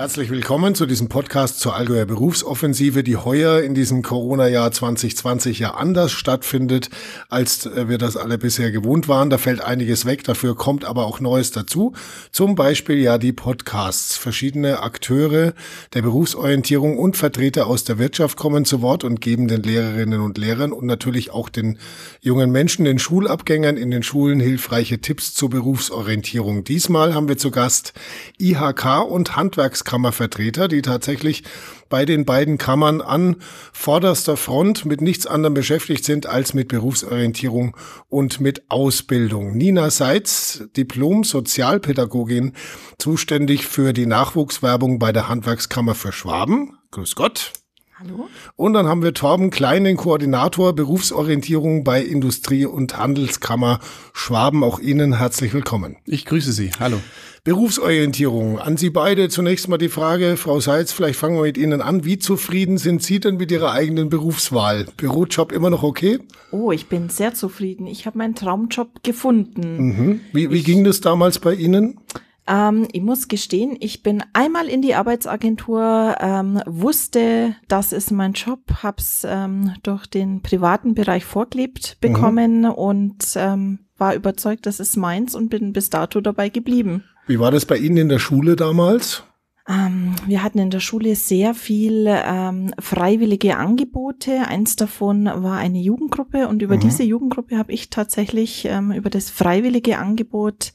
Herzlich 0.00 0.30
willkommen 0.30 0.74
zu 0.74 0.86
diesem 0.86 1.10
Podcast 1.10 1.60
zur 1.60 1.76
Allgäuer 1.76 2.06
Berufsoffensive, 2.06 3.02
die 3.02 3.18
heuer 3.18 3.60
in 3.60 3.74
diesem 3.74 4.00
Corona-Jahr 4.00 4.72
2020 4.72 5.58
ja 5.58 5.74
anders 5.74 6.10
stattfindet, 6.10 6.88
als 7.28 7.66
äh, 7.66 7.86
wir 7.86 7.98
das 7.98 8.16
alle 8.16 8.38
bisher 8.38 8.70
gewohnt 8.70 9.08
waren. 9.08 9.28
Da 9.28 9.36
fällt 9.36 9.60
einiges 9.60 10.06
weg, 10.06 10.24
dafür 10.24 10.56
kommt 10.56 10.86
aber 10.86 11.04
auch 11.04 11.20
Neues 11.20 11.50
dazu. 11.50 11.92
Zum 12.32 12.54
Beispiel 12.54 12.96
ja 12.96 13.18
die 13.18 13.34
Podcasts. 13.34 14.16
Verschiedene 14.16 14.80
Akteure 14.80 15.52
der 15.92 16.00
Berufsorientierung 16.00 16.96
und 16.96 17.18
Vertreter 17.18 17.66
aus 17.66 17.84
der 17.84 17.98
Wirtschaft 17.98 18.38
kommen 18.38 18.64
zu 18.64 18.80
Wort 18.80 19.04
und 19.04 19.20
geben 19.20 19.48
den 19.48 19.62
Lehrerinnen 19.62 20.22
und 20.22 20.38
Lehrern 20.38 20.72
und 20.72 20.86
natürlich 20.86 21.30
auch 21.30 21.50
den 21.50 21.76
jungen 22.22 22.50
Menschen, 22.50 22.86
den 22.86 22.98
Schulabgängern 22.98 23.76
in 23.76 23.90
den 23.90 24.02
Schulen 24.02 24.40
hilfreiche 24.40 25.02
Tipps 25.02 25.34
zur 25.34 25.50
Berufsorientierung. 25.50 26.64
Diesmal 26.64 27.12
haben 27.14 27.28
wir 27.28 27.36
zu 27.36 27.50
Gast 27.50 27.92
IHK 28.38 29.02
und 29.06 29.36
Handwerks 29.36 29.84
Handwerkskammervertreter, 29.90 30.68
die 30.68 30.82
tatsächlich 30.82 31.42
bei 31.88 32.04
den 32.04 32.24
beiden 32.24 32.58
Kammern 32.58 33.00
an 33.00 33.36
vorderster 33.72 34.36
Front 34.36 34.84
mit 34.84 35.00
nichts 35.00 35.26
anderem 35.26 35.54
beschäftigt 35.54 36.04
sind 36.04 36.26
als 36.26 36.54
mit 36.54 36.68
Berufsorientierung 36.68 37.76
und 38.08 38.40
mit 38.40 38.70
Ausbildung. 38.70 39.56
Nina 39.56 39.90
Seitz, 39.90 40.64
Diplom-Sozialpädagogin, 40.76 42.52
zuständig 42.98 43.66
für 43.66 43.92
die 43.92 44.06
Nachwuchswerbung 44.06 44.98
bei 44.98 45.12
der 45.12 45.28
Handwerkskammer 45.28 45.94
für 45.94 46.12
Schwaben. 46.12 46.78
Grüß 46.92 47.14
Gott. 47.16 47.52
Hallo. 47.98 48.28
Und 48.56 48.72
dann 48.72 48.86
haben 48.86 49.02
wir 49.02 49.12
Torben 49.12 49.50
Klein, 49.50 49.84
den 49.84 49.98
Koordinator 49.98 50.74
Berufsorientierung 50.74 51.84
bei 51.84 52.02
Industrie- 52.02 52.64
und 52.64 52.96
Handelskammer 52.96 53.78
Schwaben. 54.14 54.64
Auch 54.64 54.78
Ihnen 54.78 55.18
herzlich 55.18 55.52
willkommen. 55.52 55.98
Ich 56.06 56.24
grüße 56.24 56.52
Sie. 56.52 56.70
Hallo. 56.80 56.98
Berufsorientierung. 57.42 58.58
An 58.58 58.76
Sie 58.76 58.90
beide 58.90 59.28
zunächst 59.30 59.68
mal 59.68 59.78
die 59.78 59.88
Frage, 59.88 60.36
Frau 60.36 60.60
Seitz, 60.60 60.92
vielleicht 60.92 61.18
fangen 61.18 61.36
wir 61.36 61.42
mit 61.42 61.56
Ihnen 61.56 61.80
an. 61.80 62.04
Wie 62.04 62.18
zufrieden 62.18 62.76
sind 62.76 63.02
Sie 63.02 63.18
denn 63.18 63.36
mit 63.36 63.50
Ihrer 63.50 63.72
eigenen 63.72 64.10
Berufswahl? 64.10 64.86
Bürojob 64.98 65.52
immer 65.52 65.70
noch 65.70 65.82
okay? 65.82 66.18
Oh, 66.52 66.70
ich 66.70 66.88
bin 66.88 67.08
sehr 67.08 67.32
zufrieden. 67.32 67.86
Ich 67.86 68.04
habe 68.04 68.18
meinen 68.18 68.34
Traumjob 68.34 69.02
gefunden. 69.02 69.78
Mhm. 69.78 70.20
Wie, 70.32 70.50
wie 70.50 70.58
ich, 70.58 70.64
ging 70.64 70.84
das 70.84 71.00
damals 71.00 71.38
bei 71.38 71.54
Ihnen? 71.54 71.98
Ähm, 72.46 72.88
ich 72.92 73.00
muss 73.00 73.28
gestehen, 73.28 73.76
ich 73.80 74.02
bin 74.02 74.22
einmal 74.32 74.68
in 74.68 74.82
die 74.82 74.94
Arbeitsagentur, 74.94 76.16
ähm, 76.20 76.60
wusste, 76.66 77.54
das 77.68 77.92
ist 77.92 78.10
mein 78.10 78.32
Job, 78.32 78.60
hab's 78.82 79.24
ähm, 79.26 79.74
durch 79.82 80.06
den 80.06 80.42
privaten 80.42 80.94
Bereich 80.94 81.24
vorgelebt 81.24 81.96
mhm. 81.96 82.06
bekommen 82.06 82.58
mhm. 82.60 82.70
und 82.70 83.24
ähm, 83.36 83.78
war 83.96 84.14
überzeugt, 84.14 84.66
das 84.66 84.80
ist 84.80 84.96
meins 84.96 85.34
und 85.34 85.48
bin 85.48 85.72
bis 85.72 85.90
dato 85.90 86.20
dabei 86.20 86.48
geblieben. 86.48 87.04
Wie 87.30 87.38
war 87.38 87.52
das 87.52 87.64
bei 87.64 87.76
Ihnen 87.76 87.96
in 87.96 88.08
der 88.08 88.18
Schule 88.18 88.56
damals? 88.56 89.22
Ähm, 89.68 90.16
wir 90.26 90.42
hatten 90.42 90.58
in 90.58 90.70
der 90.70 90.80
Schule 90.80 91.14
sehr 91.14 91.54
viel 91.54 92.06
ähm, 92.08 92.74
freiwillige 92.80 93.56
Angebote. 93.56 94.48
Eins 94.48 94.74
davon 94.74 95.26
war 95.26 95.58
eine 95.58 95.78
Jugendgruppe 95.78 96.48
und 96.48 96.60
über 96.60 96.74
mhm. 96.74 96.80
diese 96.80 97.04
Jugendgruppe 97.04 97.56
habe 97.56 97.70
ich 97.70 97.88
tatsächlich 97.88 98.64
ähm, 98.64 98.90
über 98.90 99.10
das 99.10 99.30
freiwillige 99.30 99.98
Angebot 99.98 100.72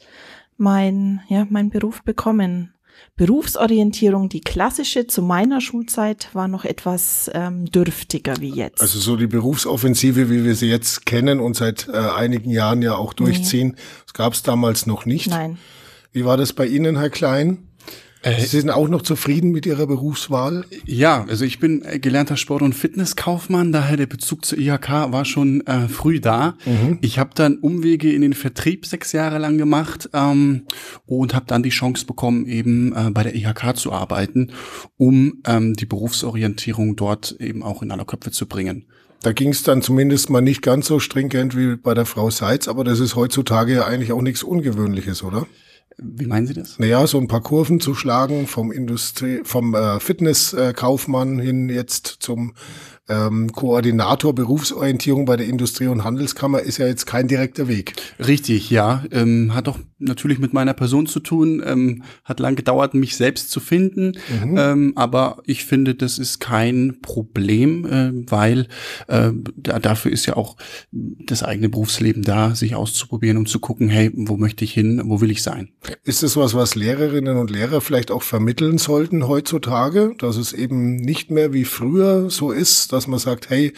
mein, 0.56 1.20
ja, 1.28 1.46
mein 1.50 1.72
Beruf 1.72 2.04
bekommen. 2.04 2.74
Berufsorientierung, 3.18 4.30
die 4.30 4.40
klassische 4.40 5.08
zu 5.08 5.22
meiner 5.22 5.60
Schulzeit, 5.60 6.30
war 6.32 6.48
noch 6.48 6.64
etwas 6.64 7.30
ähm, 7.34 7.66
dürftiger 7.66 8.36
wie 8.40 8.52
jetzt. 8.52 8.80
Also 8.80 9.00
so 9.00 9.18
die 9.18 9.28
Berufsoffensive, 9.28 10.30
wie 10.30 10.46
wir 10.46 10.56
sie 10.56 10.70
jetzt 10.70 11.06
kennen 11.06 11.42
und 11.42 11.58
seit 11.58 11.90
äh, 11.90 11.98
einigen 11.98 12.50
Jahren 12.50 12.82
ja 12.82 12.96
auch 12.96 13.12
durchziehen, 13.12 13.72
nee. 13.76 13.82
das 14.06 14.14
gab 14.14 14.32
es 14.32 14.42
damals 14.42 14.86
noch 14.86 15.06
nicht. 15.06 15.30
Nein. 15.30 15.58
Wie 16.16 16.24
war 16.24 16.38
das 16.38 16.54
bei 16.54 16.66
Ihnen, 16.66 16.98
Herr 16.98 17.10
Klein? 17.10 17.58
Äh, 18.22 18.40
Sie 18.40 18.46
sind 18.46 18.70
auch 18.70 18.88
noch 18.88 19.02
zufrieden 19.02 19.52
mit 19.52 19.66
Ihrer 19.66 19.86
Berufswahl? 19.86 20.64
Ja, 20.86 21.26
also 21.28 21.44
ich 21.44 21.60
bin 21.60 21.86
gelernter 22.00 22.38
Sport- 22.38 22.62
und 22.62 22.72
Fitnesskaufmann, 22.72 23.74
daher 23.74 23.98
der 23.98 24.06
Bezug 24.06 24.46
zur 24.46 24.58
IHK 24.58 25.12
war 25.12 25.26
schon 25.26 25.68
äh, 25.68 25.90
früh 25.90 26.22
da. 26.22 26.56
Mhm. 26.66 27.00
Ich 27.02 27.20
habe 27.20 27.32
dann 27.36 27.58
Umwege 27.58 28.14
in 28.14 28.22
den 28.22 28.32
Vertrieb 28.32 28.86
sechs 28.86 29.12
Jahre 29.12 29.40
lang 29.40 29.58
gemacht 29.58 30.10
ähm, 30.14 30.62
und 31.06 31.36
habe 31.36 31.48
dann 31.48 31.64
die 31.64 31.70
Chance 31.70 32.06
bekommen, 32.06 32.46
eben 32.46 32.96
äh, 32.96 33.12
bei 33.12 33.24
der 33.24 33.36
IHK 33.36 33.76
zu 33.76 33.92
arbeiten, 33.92 34.54
um 34.96 35.42
ähm, 35.46 35.74
die 35.74 35.86
Berufsorientierung 35.86 36.96
dort 36.96 37.36
eben 37.42 37.62
auch 37.62 37.82
in 37.82 37.92
aller 37.92 38.06
Köpfe 38.06 38.32
zu 38.32 38.48
bringen. 38.48 38.86
Da 39.22 39.34
ging 39.34 39.50
es 39.50 39.64
dann 39.64 39.82
zumindest 39.82 40.30
mal 40.30 40.40
nicht 40.40 40.62
ganz 40.62 40.88
so 40.88 41.00
stringent 41.00 41.58
wie 41.58 41.76
bei 41.76 41.94
der 41.94 42.06
Frau 42.06 42.30
Seitz, 42.30 42.70
aber 42.70 42.86
das 42.86 43.02
ist 43.02 43.18
heutzutage 43.18 43.74
ja 43.74 43.86
eigentlich 43.86 44.14
auch 44.14 44.22
nichts 44.22 44.44
Ungewöhnliches, 44.44 45.22
oder? 45.22 45.46
Wie 45.98 46.26
meinen 46.26 46.46
Sie 46.46 46.54
das? 46.54 46.78
Naja, 46.78 47.08
so 47.08 47.18
ein 47.18 47.28
paar 47.28 47.42
Kurven 47.42 47.80
zu 47.80 47.96
schlagen 47.96 48.48
vom 48.48 48.72
Industrie, 48.72 49.42
vom 49.44 49.74
äh, 49.76 50.00
Fitnesskaufmann 50.00 51.40
hin 51.40 51.70
jetzt 51.70 52.08
zum 52.20 52.54
ähm, 53.08 53.52
Koordinator 53.52 54.34
Berufsorientierung 54.34 55.26
bei 55.26 55.38
der 55.38 55.48
Industrie- 55.48 55.88
und 55.88 56.04
Handelskammer 56.04 56.62
ist 56.62 56.78
ja 56.78 56.88
jetzt 56.88 57.06
kein 57.06 57.28
direkter 57.28 57.68
Weg. 57.68 57.94
Richtig, 58.20 58.70
ja. 58.70 59.04
Ähm, 59.12 59.54
hat 59.54 59.68
doch 59.68 59.80
natürlich 60.00 60.40
mit 60.40 60.54
meiner 60.54 60.74
Person 60.74 61.06
zu 61.06 61.20
tun. 61.20 61.62
Ähm, 61.66 62.04
hat 62.24 62.40
lang 62.40 62.56
gedauert, 62.56 62.94
mich 62.94 63.16
selbst 63.16 63.52
zu 63.52 63.60
finden. 63.60 64.14
Mhm. 64.44 64.58
Ähm, 64.58 64.94
aber 64.96 65.38
ich 65.46 65.66
finde, 65.66 65.96
das 65.96 66.18
ist 66.18 66.40
kein 66.40 66.98
Problem, 67.02 67.86
äh, 67.86 68.12
weil 68.32 68.68
äh, 69.08 69.32
da, 69.56 69.80
dafür 69.80 70.12
ist 70.12 70.26
ja 70.26 70.36
auch 70.36 70.58
das 70.92 71.44
eigene 71.44 71.70
Berufsleben 71.70 72.24
da, 72.24 72.56
sich 72.56 72.76
auszuprobieren 72.76 73.38
und 73.38 73.48
zu 73.50 73.60
gucken, 73.60 73.88
hey, 73.90 74.12
wo 74.16 74.38
möchte 74.38 74.66
ich 74.66 74.74
hin, 74.74 75.02
wo 75.06 75.22
will 75.22 75.32
ich 75.32 75.44
sein? 75.44 75.70
Ist 76.04 76.24
das 76.24 76.36
was, 76.38 76.54
was 76.54 76.76
Lehrerinnen 76.76 77.38
und 77.38 77.52
Lehrer 77.52 77.82
vielleicht 77.82 78.12
auch 78.12 78.24
vermitteln 78.24 78.78
sollten 78.78 79.28
heutzutage, 79.28 80.14
dass 80.18 80.38
es 80.38 80.54
eben 80.54 80.96
nicht 80.96 81.32
mehr 81.32 81.54
wie 81.54 81.66
früher 81.66 82.30
so 82.30 82.52
ist, 82.52 82.92
dass 82.96 83.08
man 83.08 83.20
sagt, 83.20 83.50
hey, 83.50 83.74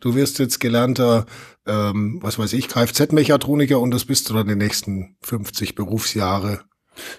du 0.00 0.14
wirst 0.14 0.38
jetzt 0.38 0.60
gelernter, 0.60 1.26
ähm, 1.66 2.18
was 2.22 2.38
weiß 2.38 2.52
ich, 2.52 2.68
Kfz-Mechatroniker 2.68 3.80
und 3.80 3.90
das 3.90 4.04
bist 4.04 4.28
du 4.28 4.34
dann 4.34 4.48
die 4.48 4.54
nächsten 4.54 5.16
50 5.22 5.74
Berufsjahre. 5.74 6.67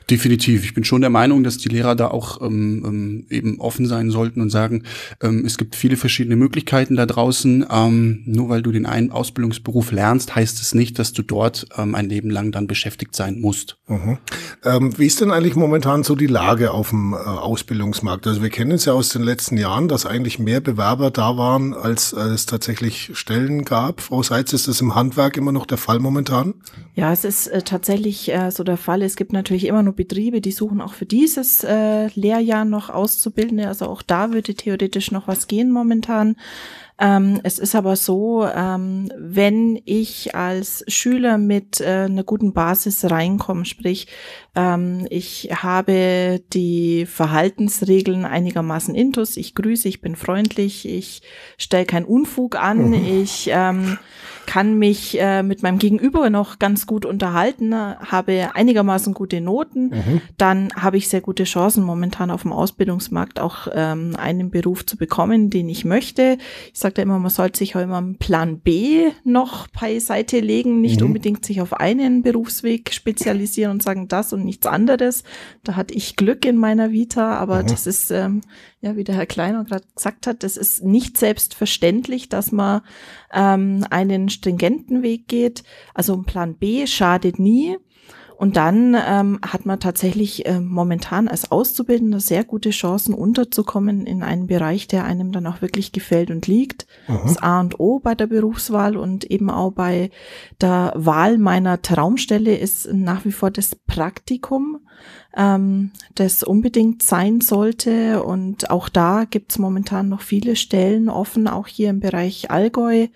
Definitiv. 0.09 0.63
Ich 0.63 0.73
bin 0.73 0.83
schon 0.83 1.01
der 1.01 1.09
Meinung, 1.09 1.43
dass 1.43 1.57
die 1.57 1.69
Lehrer 1.69 1.95
da 1.95 2.07
auch 2.09 2.41
ähm, 2.41 2.83
ähm, 2.85 3.25
eben 3.29 3.59
offen 3.59 3.85
sein 3.85 4.09
sollten 4.09 4.41
und 4.41 4.49
sagen, 4.49 4.83
ähm, 5.21 5.45
es 5.45 5.57
gibt 5.57 5.75
viele 5.75 5.97
verschiedene 5.97 6.35
Möglichkeiten 6.35 6.95
da 6.95 7.05
draußen. 7.05 7.65
Ähm, 7.69 8.23
nur 8.25 8.49
weil 8.49 8.61
du 8.61 8.71
den 8.71 8.85
einen 8.85 9.11
Ausbildungsberuf 9.11 9.91
lernst, 9.91 10.35
heißt 10.35 10.61
es 10.61 10.73
nicht, 10.73 10.99
dass 10.99 11.13
du 11.13 11.21
dort 11.21 11.67
ähm, 11.77 11.95
ein 11.95 12.09
Leben 12.09 12.29
lang 12.29 12.51
dann 12.51 12.67
beschäftigt 12.67 13.15
sein 13.15 13.39
musst. 13.39 13.77
Mhm. 13.87 14.17
Ähm, 14.63 14.97
wie 14.97 15.05
ist 15.05 15.21
denn 15.21 15.31
eigentlich 15.31 15.55
momentan 15.55 16.03
so 16.03 16.15
die 16.15 16.27
Lage 16.27 16.71
auf 16.71 16.89
dem 16.89 17.13
äh, 17.13 17.17
Ausbildungsmarkt? 17.17 18.27
Also 18.27 18.41
wir 18.41 18.49
kennen 18.49 18.71
es 18.71 18.85
ja 18.85 18.93
aus 18.93 19.09
den 19.09 19.23
letzten 19.23 19.57
Jahren, 19.57 19.87
dass 19.87 20.05
eigentlich 20.05 20.39
mehr 20.39 20.61
Bewerber 20.61 21.11
da 21.11 21.37
waren, 21.37 21.73
als 21.73 22.13
äh, 22.13 22.19
es 22.19 22.45
tatsächlich 22.45 23.11
Stellen 23.13 23.65
gab. 23.65 24.01
Frau 24.01 24.23
Seitz, 24.23 24.53
ist 24.53 24.67
das 24.67 24.81
im 24.81 24.95
Handwerk 24.95 25.37
immer 25.37 25.51
noch 25.51 25.65
der 25.65 25.77
Fall 25.77 25.99
momentan? 25.99 26.53
Ja, 26.95 27.11
es 27.11 27.23
ist 27.23 27.47
äh, 27.47 27.61
tatsächlich 27.61 28.31
äh, 28.31 28.51
so 28.51 28.63
der 28.63 28.77
Fall. 28.77 29.01
Es 29.01 29.15
gibt 29.15 29.33
natürlich 29.33 29.67
immer 29.69 29.83
nur 29.83 29.95
Betriebe, 29.95 30.41
die 30.41 30.51
suchen 30.51 30.81
auch 30.81 30.93
für 30.93 31.05
dieses 31.05 31.63
äh, 31.63 32.07
Lehrjahr 32.07 32.65
noch 32.65 32.89
Auszubildende. 32.89 33.67
Also 33.67 33.85
auch 33.85 34.01
da 34.01 34.33
würde 34.33 34.55
theoretisch 34.55 35.11
noch 35.11 35.27
was 35.27 35.47
gehen 35.47 35.71
momentan. 35.71 36.35
Ähm, 37.01 37.39
es 37.43 37.59
ist 37.59 37.75
aber 37.75 37.95
so, 37.95 38.45
ähm, 38.45 39.09
wenn 39.17 39.81
ich 39.85 40.35
als 40.35 40.83
Schüler 40.89 41.37
mit 41.37 41.79
äh, 41.79 42.07
einer 42.09 42.25
guten 42.25 42.51
Basis 42.51 43.09
reinkomme, 43.09 43.63
sprich, 43.63 44.07
ähm, 44.53 45.07
ich 45.09 45.49
habe 45.53 46.41
die 46.51 47.05
Verhaltensregeln 47.05 48.25
einigermaßen 48.25 48.95
intus, 48.95 49.37
ich 49.37 49.55
grüße, 49.55 49.87
ich 49.87 50.01
bin 50.01 50.17
freundlich, 50.17 50.85
ich 50.85 51.21
stelle 51.57 51.85
keinen 51.85 52.05
Unfug 52.05 52.57
an, 52.57 52.89
mhm. 52.89 53.21
ich 53.21 53.49
ähm, 53.49 53.97
kann 54.45 54.77
mich 54.77 55.19
äh, 55.19 55.43
mit 55.43 55.63
meinem 55.63 55.77
Gegenüber 55.77 56.29
noch 56.29 56.59
ganz 56.59 56.87
gut 56.87 57.05
unterhalten, 57.05 57.73
habe 57.73 58.49
einigermaßen 58.53 59.13
gute 59.13 59.41
Noten, 59.41 59.89
mhm. 59.89 60.21
dann 60.37 60.69
habe 60.75 60.97
ich 60.97 61.09
sehr 61.09 61.21
gute 61.21 61.43
Chancen 61.43 61.83
momentan 61.83 62.31
auf 62.31 62.41
dem 62.43 62.53
Ausbildungsmarkt 62.53 63.39
auch 63.39 63.67
ähm, 63.73 64.15
einen 64.17 64.49
Beruf 64.49 64.85
zu 64.85 64.97
bekommen, 64.97 65.49
den 65.49 65.69
ich 65.69 65.85
möchte. 65.85 66.37
Ich 66.73 66.79
sage 66.79 66.95
da 66.95 67.01
immer, 67.01 67.19
man 67.19 67.29
sollte 67.29 67.59
sich 67.59 67.75
auch 67.75 67.81
immer 67.81 67.97
einen 67.97 68.17
Plan 68.17 68.59
B 68.59 69.11
noch 69.23 69.67
beiseite 69.67 70.39
legen, 70.39 70.81
nicht 70.81 71.01
mhm. 71.01 71.07
unbedingt 71.07 71.45
sich 71.45 71.61
auf 71.61 71.73
einen 71.73 72.23
Berufsweg 72.23 72.93
spezialisieren 72.93 73.71
und 73.71 73.83
sagen 73.83 74.07
das 74.07 74.33
und 74.33 74.45
nichts 74.45 74.65
anderes. 74.65 75.23
Da 75.63 75.75
hatte 75.75 75.93
ich 75.93 76.15
Glück 76.15 76.45
in 76.45 76.57
meiner 76.57 76.91
Vita, 76.91 77.37
aber 77.37 77.63
mhm. 77.63 77.67
das 77.67 77.87
ist 77.87 78.11
ähm, 78.11 78.41
ja, 78.81 78.95
wie 78.95 79.03
der 79.03 79.15
Herr 79.15 79.25
Kleiner 79.25 79.65
gerade 79.65 79.83
gesagt 79.93 80.25
hat, 80.25 80.43
das 80.43 80.55
ist 80.55 80.83
nicht 80.83 81.17
selbstverständlich, 81.17 82.29
dass 82.29 82.53
man 82.53 82.81
ähm, 83.33 83.85
einen 83.89 84.29
stringenten 84.39 85.03
Weg 85.03 85.27
geht. 85.27 85.63
Also 85.93 86.13
ein 86.13 86.23
Plan 86.23 86.55
B 86.55 86.87
schadet 86.87 87.39
nie. 87.39 87.77
Und 88.37 88.55
dann 88.55 88.95
ähm, 89.05 89.39
hat 89.41 89.65
man 89.65 89.81
tatsächlich 89.81 90.45
äh, 90.45 90.61
momentan 90.61 91.27
als 91.27 91.51
Auszubildender 91.51 92.21
sehr 92.21 92.45
gute 92.45 92.69
Chancen 92.69 93.13
unterzukommen 93.13 94.07
in 94.07 94.23
einen 94.23 94.47
Bereich, 94.47 94.87
der 94.87 95.03
einem 95.03 95.33
dann 95.33 95.45
auch 95.45 95.61
wirklich 95.61 95.91
gefällt 95.91 96.31
und 96.31 96.47
liegt. 96.47 96.87
Mhm. 97.09 97.19
Das 97.23 97.43
A 97.43 97.59
und 97.59 97.81
O 97.81 97.99
bei 97.99 98.15
der 98.15 98.27
Berufswahl 98.27 98.95
und 98.95 99.25
eben 99.25 99.49
auch 99.49 99.73
bei 99.73 100.09
der 100.61 100.93
Wahl 100.95 101.37
meiner 101.37 101.81
Traumstelle 101.81 102.55
ist 102.55 102.87
nach 102.93 103.25
wie 103.25 103.33
vor 103.33 103.51
das 103.51 103.75
Praktikum 103.75 104.79
ähm, 105.35 105.91
das 106.15 106.43
unbedingt 106.43 107.03
sein 107.03 107.41
sollte. 107.41 108.23
Und 108.23 108.69
auch 108.69 108.89
da 108.89 109.25
gibt 109.29 109.51
es 109.51 109.59
momentan 109.59 110.09
noch 110.09 110.21
viele 110.21 110.55
Stellen 110.55 111.09
offen, 111.09 111.47
auch 111.47 111.67
hier 111.67 111.89
im 111.89 111.99
Bereich 111.99 112.49
Allgäu, 112.51 113.07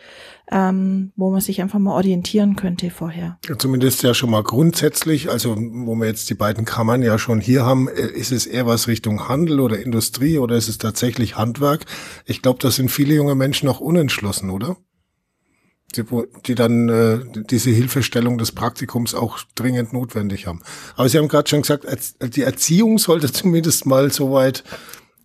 ähm, 0.52 1.12
wo 1.16 1.32
man 1.32 1.42
sich 1.42 1.62
einfach 1.62 1.80
mal 1.80 1.94
orientieren 1.94 2.56
könnte 2.56 2.90
vorher. 2.92 3.40
Ja, 3.48 3.58
zumindest 3.58 4.04
ja 4.04 4.14
schon 4.14 4.30
mal 4.30 4.44
grundsätzlich, 4.44 5.30
also 5.30 5.56
wo 5.58 5.96
wir 5.96 6.08
jetzt 6.08 6.30
die 6.30 6.36
beiden 6.36 6.66
Kammern 6.66 7.02
ja 7.02 7.18
schon 7.18 7.40
hier 7.40 7.66
haben, 7.66 7.88
äh, 7.88 8.08
ist 8.08 8.32
es 8.32 8.46
eher 8.46 8.68
was 8.68 8.88
Richtung 8.88 9.28
Handel 9.28 9.60
oder 9.60 9.80
Industrie 9.80 10.38
oder 10.38 10.56
ist 10.56 10.70
es 10.70 10.78
tatsächlich 10.78 11.38
Handwerk? 11.38 11.86
Ich 12.26 12.42
glaube, 12.42 12.60
da 12.60 12.72
sind 12.72 12.92
viele 12.92 13.16
junge 13.16 13.36
Menschen 13.36 13.66
noch 13.66 13.80
unentschlossen, 13.80 14.50
oder? 14.50 14.78
Die, 15.96 16.04
die 16.46 16.56
dann 16.56 16.90
äh, 16.90 17.20
diese 17.50 17.70
Hilfestellung 17.70 18.38
des 18.38 18.52
Praktikums 18.52 19.14
auch 19.14 19.40
dringend 19.56 19.94
notwendig 19.94 20.48
haben. 20.48 20.62
Aber 20.96 21.10
Sie 21.10 21.18
haben 21.18 21.28
gerade 21.28 21.50
schon 21.50 21.62
gesagt, 21.62 21.86
die 22.22 22.42
Erziehung 22.42 22.98
sollte 22.98 23.32
zumindest 23.32 23.86
mal 23.86 24.12
soweit 24.12 24.64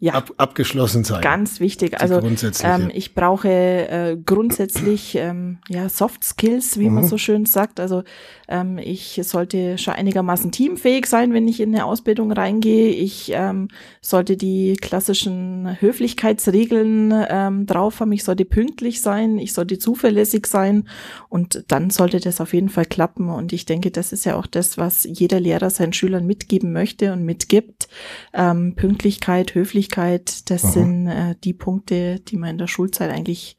ja, 0.00 0.12
ab, 0.14 0.32
abgeschlossen 0.36 1.02
sein. 1.02 1.20
Ganz 1.22 1.58
wichtig. 1.58 2.00
Also 2.00 2.20
ähm, 2.62 2.90
ich 2.94 3.14
brauche 3.14 3.48
äh, 3.48 4.16
grundsätzlich 4.24 5.16
ähm, 5.16 5.58
ja 5.68 5.88
Soft 5.88 6.22
Skills, 6.22 6.78
wie 6.78 6.88
mhm. 6.88 6.94
man 6.96 7.04
so 7.04 7.18
schön 7.18 7.46
sagt. 7.46 7.80
Also 7.80 8.04
ähm, 8.48 8.78
ich 8.78 9.20
sollte 9.24 9.76
schon 9.76 9.94
einigermaßen 9.94 10.52
teamfähig 10.52 11.06
sein, 11.06 11.32
wenn 11.32 11.48
ich 11.48 11.60
in 11.60 11.74
eine 11.74 11.84
Ausbildung 11.84 12.30
reingehe. 12.30 12.90
Ich 12.90 13.32
ähm, 13.34 13.68
sollte 14.00 14.36
die 14.36 14.76
klassischen 14.80 15.76
Höflichkeitsregeln 15.80 17.12
ähm, 17.28 17.66
drauf 17.66 17.98
haben. 17.98 18.12
Ich 18.12 18.22
sollte 18.22 18.44
pünktlich 18.44 19.02
sein. 19.02 19.38
Ich 19.38 19.52
sollte 19.52 19.78
zuverlässig 19.78 20.46
sein. 20.46 20.88
Und 21.28 21.64
dann 21.68 21.90
sollte 21.90 22.20
das 22.20 22.40
auf 22.40 22.54
jeden 22.54 22.68
Fall 22.68 22.86
klappen. 22.86 23.30
Und 23.30 23.52
ich 23.52 23.66
denke, 23.66 23.90
das 23.90 24.12
ist 24.12 24.24
ja 24.24 24.36
auch 24.36 24.46
das, 24.46 24.78
was 24.78 25.02
jeder 25.02 25.40
Lehrer 25.40 25.70
seinen 25.70 25.92
Schülern 25.92 26.24
mitgeben 26.24 26.72
möchte 26.72 27.12
und 27.12 27.24
mitgibt. 27.24 27.88
Ähm, 28.32 28.74
Pünktlichkeit, 28.76 29.56
Höflichkeit, 29.56 29.87
das 29.88 30.64
Aha. 30.64 30.72
sind 30.72 31.06
äh, 31.06 31.34
die 31.42 31.54
Punkte, 31.54 32.20
die 32.20 32.36
man 32.36 32.50
in 32.50 32.58
der 32.58 32.68
Schulzeit 32.68 33.10
eigentlich 33.10 33.56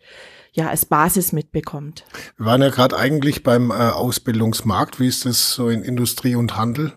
ja 0.52 0.70
als 0.70 0.86
Basis 0.86 1.32
mitbekommt. 1.32 2.06
Wir 2.38 2.46
waren 2.46 2.62
ja 2.62 2.70
gerade 2.70 2.98
eigentlich 2.98 3.44
beim 3.44 3.72
äh, 3.72 3.74
Ausbildungsmarkt. 3.74 5.00
Wie 5.00 5.08
ist 5.08 5.26
das 5.26 5.54
so 5.54 5.70
in 5.70 5.84
Industrie 5.84 6.36
und 6.36 6.58
Handel? 6.58 6.94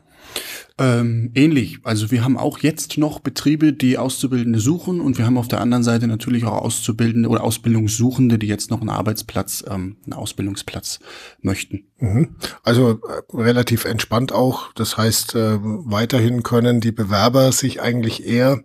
Ähm, 0.79 1.31
ähnlich. 1.34 1.79
Also 1.82 2.11
wir 2.11 2.25
haben 2.25 2.38
auch 2.38 2.58
jetzt 2.58 2.96
noch 2.96 3.20
Betriebe, 3.20 3.73
die 3.73 3.99
Auszubildende 3.99 4.58
suchen 4.58 5.00
und 5.00 5.19
wir 5.19 5.26
haben 5.26 5.37
auf 5.37 5.49
der 5.49 5.61
anderen 5.61 5.84
Seite 5.84 6.06
natürlich 6.06 6.44
auch 6.44 6.62
Auszubildende 6.62 7.29
oder 7.29 7.44
Ausbildungssuchende, 7.44 8.38
die 8.38 8.46
jetzt 8.46 8.70
noch 8.70 8.81
einen 8.81 8.88
Arbeitsplatz, 8.88 9.62
ähm, 9.69 9.96
einen 10.05 10.14
Ausbildungsplatz 10.14 11.00
möchten. 11.43 11.84
Mhm. 11.99 12.37
Also 12.62 12.93
äh, 12.93 13.37
relativ 13.37 13.84
entspannt 13.84 14.32
auch. 14.32 14.73
Das 14.73 14.96
heißt, 14.96 15.34
äh, 15.34 15.58
weiterhin 15.61 16.43
können 16.43 16.81
die 16.81 16.93
Bewerber 16.93 17.52
sich 17.52 17.82
eigentlich 17.82 18.26
eher 18.26 18.64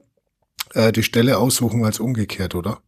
äh, 0.77 0.91
die 0.91 1.03
Stelle 1.03 1.38
aussuchen 1.38 1.83
als 1.83 2.00
umgekehrt, 2.00 2.56
oder? 2.56 2.79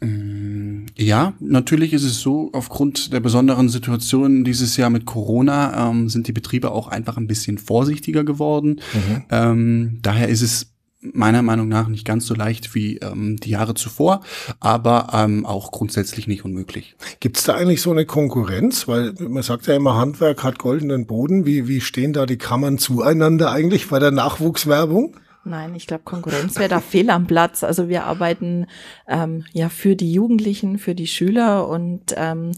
Mm, 0.00 0.86
ja, 0.96 1.34
natürlich 1.38 1.92
ist 1.92 2.04
es 2.04 2.20
so, 2.20 2.50
aufgrund 2.52 3.12
der 3.12 3.20
besonderen 3.20 3.68
Situation 3.68 4.44
dieses 4.44 4.76
Jahr 4.76 4.90
mit 4.90 5.06
Corona 5.06 5.90
ähm, 5.90 6.08
sind 6.08 6.26
die 6.28 6.32
Betriebe 6.32 6.70
auch 6.70 6.88
einfach 6.88 7.16
ein 7.16 7.26
bisschen 7.26 7.58
vorsichtiger 7.58 8.24
geworden. 8.24 8.80
Mhm. 8.92 9.24
Ähm, 9.30 9.98
daher 10.02 10.28
ist 10.28 10.42
es 10.42 10.72
meiner 11.00 11.42
Meinung 11.42 11.68
nach 11.68 11.88
nicht 11.88 12.04
ganz 12.04 12.26
so 12.26 12.34
leicht 12.34 12.74
wie 12.74 12.96
ähm, 12.98 13.36
die 13.36 13.50
Jahre 13.50 13.74
zuvor, 13.74 14.22
aber 14.60 15.08
ähm, 15.12 15.46
auch 15.46 15.70
grundsätzlich 15.70 16.26
nicht 16.26 16.44
unmöglich. 16.44 16.96
Gibt 17.20 17.36
es 17.36 17.44
da 17.44 17.54
eigentlich 17.54 17.80
so 17.80 17.92
eine 17.92 18.06
Konkurrenz? 18.06 18.88
Weil 18.88 19.14
man 19.20 19.42
sagt 19.42 19.66
ja 19.66 19.76
immer, 19.76 19.94
Handwerk 19.94 20.42
hat 20.42 20.58
goldenen 20.58 21.06
Boden. 21.06 21.46
Wie, 21.46 21.68
wie 21.68 21.80
stehen 21.80 22.12
da 22.12 22.26
die 22.26 22.38
Kammern 22.38 22.78
zueinander 22.78 23.52
eigentlich 23.52 23.88
bei 23.88 23.98
der 23.98 24.10
Nachwuchswerbung? 24.10 25.16
Nein, 25.46 25.76
ich 25.76 25.86
glaube, 25.86 26.02
Konkurrenz 26.02 26.58
wäre 26.58 26.68
da 26.68 26.80
fehl 26.80 27.08
am 27.08 27.28
Platz. 27.28 27.62
Also 27.62 27.88
wir 27.88 28.02
arbeiten 28.02 28.66
ähm, 29.06 29.44
ja 29.52 29.68
für 29.68 29.94
die 29.94 30.12
Jugendlichen, 30.12 30.76
für 30.78 30.96
die 30.96 31.06
Schüler 31.06 31.68
und 31.68 32.14
ähm, 32.16 32.50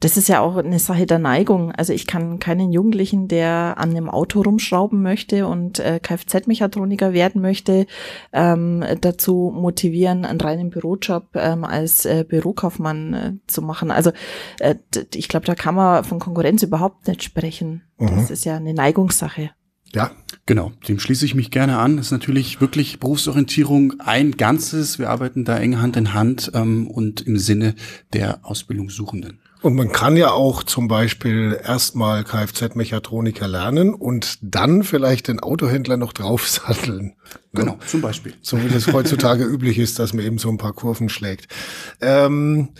das 0.00 0.16
ist 0.16 0.28
ja 0.28 0.40
auch 0.40 0.56
eine 0.56 0.78
Sache 0.78 1.04
der 1.04 1.18
Neigung. 1.18 1.70
Also 1.72 1.92
ich 1.92 2.06
kann 2.06 2.38
keinen 2.38 2.72
Jugendlichen, 2.72 3.28
der 3.28 3.74
an 3.76 3.90
einem 3.90 4.08
Auto 4.08 4.40
rumschrauben 4.40 5.02
möchte 5.02 5.46
und 5.46 5.80
äh, 5.80 6.00
Kfz-Mechatroniker 6.00 7.12
werden 7.12 7.42
möchte, 7.42 7.86
ähm, 8.32 8.82
dazu 9.02 9.52
motivieren, 9.54 10.24
einen 10.24 10.40
reinen 10.40 10.70
Bürojob 10.70 11.36
ähm, 11.36 11.64
als 11.64 12.06
äh, 12.06 12.24
Bürokaufmann 12.26 13.12
äh, 13.12 13.32
zu 13.48 13.60
machen. 13.60 13.90
Also 13.90 14.12
äh, 14.60 14.76
ich 15.14 15.28
glaube, 15.28 15.44
da 15.44 15.54
kann 15.54 15.74
man 15.74 16.04
von 16.04 16.18
Konkurrenz 16.18 16.62
überhaupt 16.62 17.06
nicht 17.06 17.22
sprechen. 17.22 17.82
Mhm. 17.98 18.16
Das 18.16 18.30
ist 18.30 18.46
ja 18.46 18.56
eine 18.56 18.72
Neigungssache. 18.72 19.50
Ja, 19.92 20.12
genau. 20.46 20.72
Dem 20.88 20.98
schließe 20.98 21.24
ich 21.24 21.34
mich 21.34 21.50
gerne 21.50 21.78
an. 21.78 21.96
Das 21.96 22.06
ist 22.06 22.12
natürlich 22.12 22.60
wirklich 22.60 23.00
Berufsorientierung 23.00 23.94
ein 24.00 24.36
Ganzes. 24.36 24.98
Wir 24.98 25.10
arbeiten 25.10 25.44
da 25.44 25.58
eng 25.58 25.80
Hand 25.80 25.96
in 25.96 26.14
Hand 26.14 26.50
ähm, 26.54 26.86
und 26.86 27.20
im 27.22 27.38
Sinne 27.38 27.74
der 28.12 28.40
Ausbildungssuchenden. 28.42 29.40
Und 29.62 29.74
man 29.74 29.92
kann 29.92 30.16
ja 30.16 30.30
auch 30.30 30.62
zum 30.62 30.88
Beispiel 30.88 31.58
erstmal 31.62 32.24
Kfz-Mechatroniker 32.24 33.46
lernen 33.46 33.92
und 33.92 34.38
dann 34.40 34.82
vielleicht 34.84 35.28
den 35.28 35.40
Autohändler 35.40 35.98
noch 35.98 36.14
draufsatteln. 36.14 37.14
Ne? 37.52 37.64
Genau, 37.64 37.78
zum 37.86 38.00
Beispiel. 38.00 38.32
So 38.40 38.62
wie 38.62 38.68
das 38.68 38.90
heutzutage 38.90 39.44
üblich 39.46 39.78
ist, 39.78 39.98
dass 39.98 40.14
man 40.14 40.24
eben 40.24 40.38
so 40.38 40.48
ein 40.48 40.56
paar 40.56 40.72
Kurven 40.72 41.10
schlägt. 41.10 41.48
Ähm, 42.00 42.70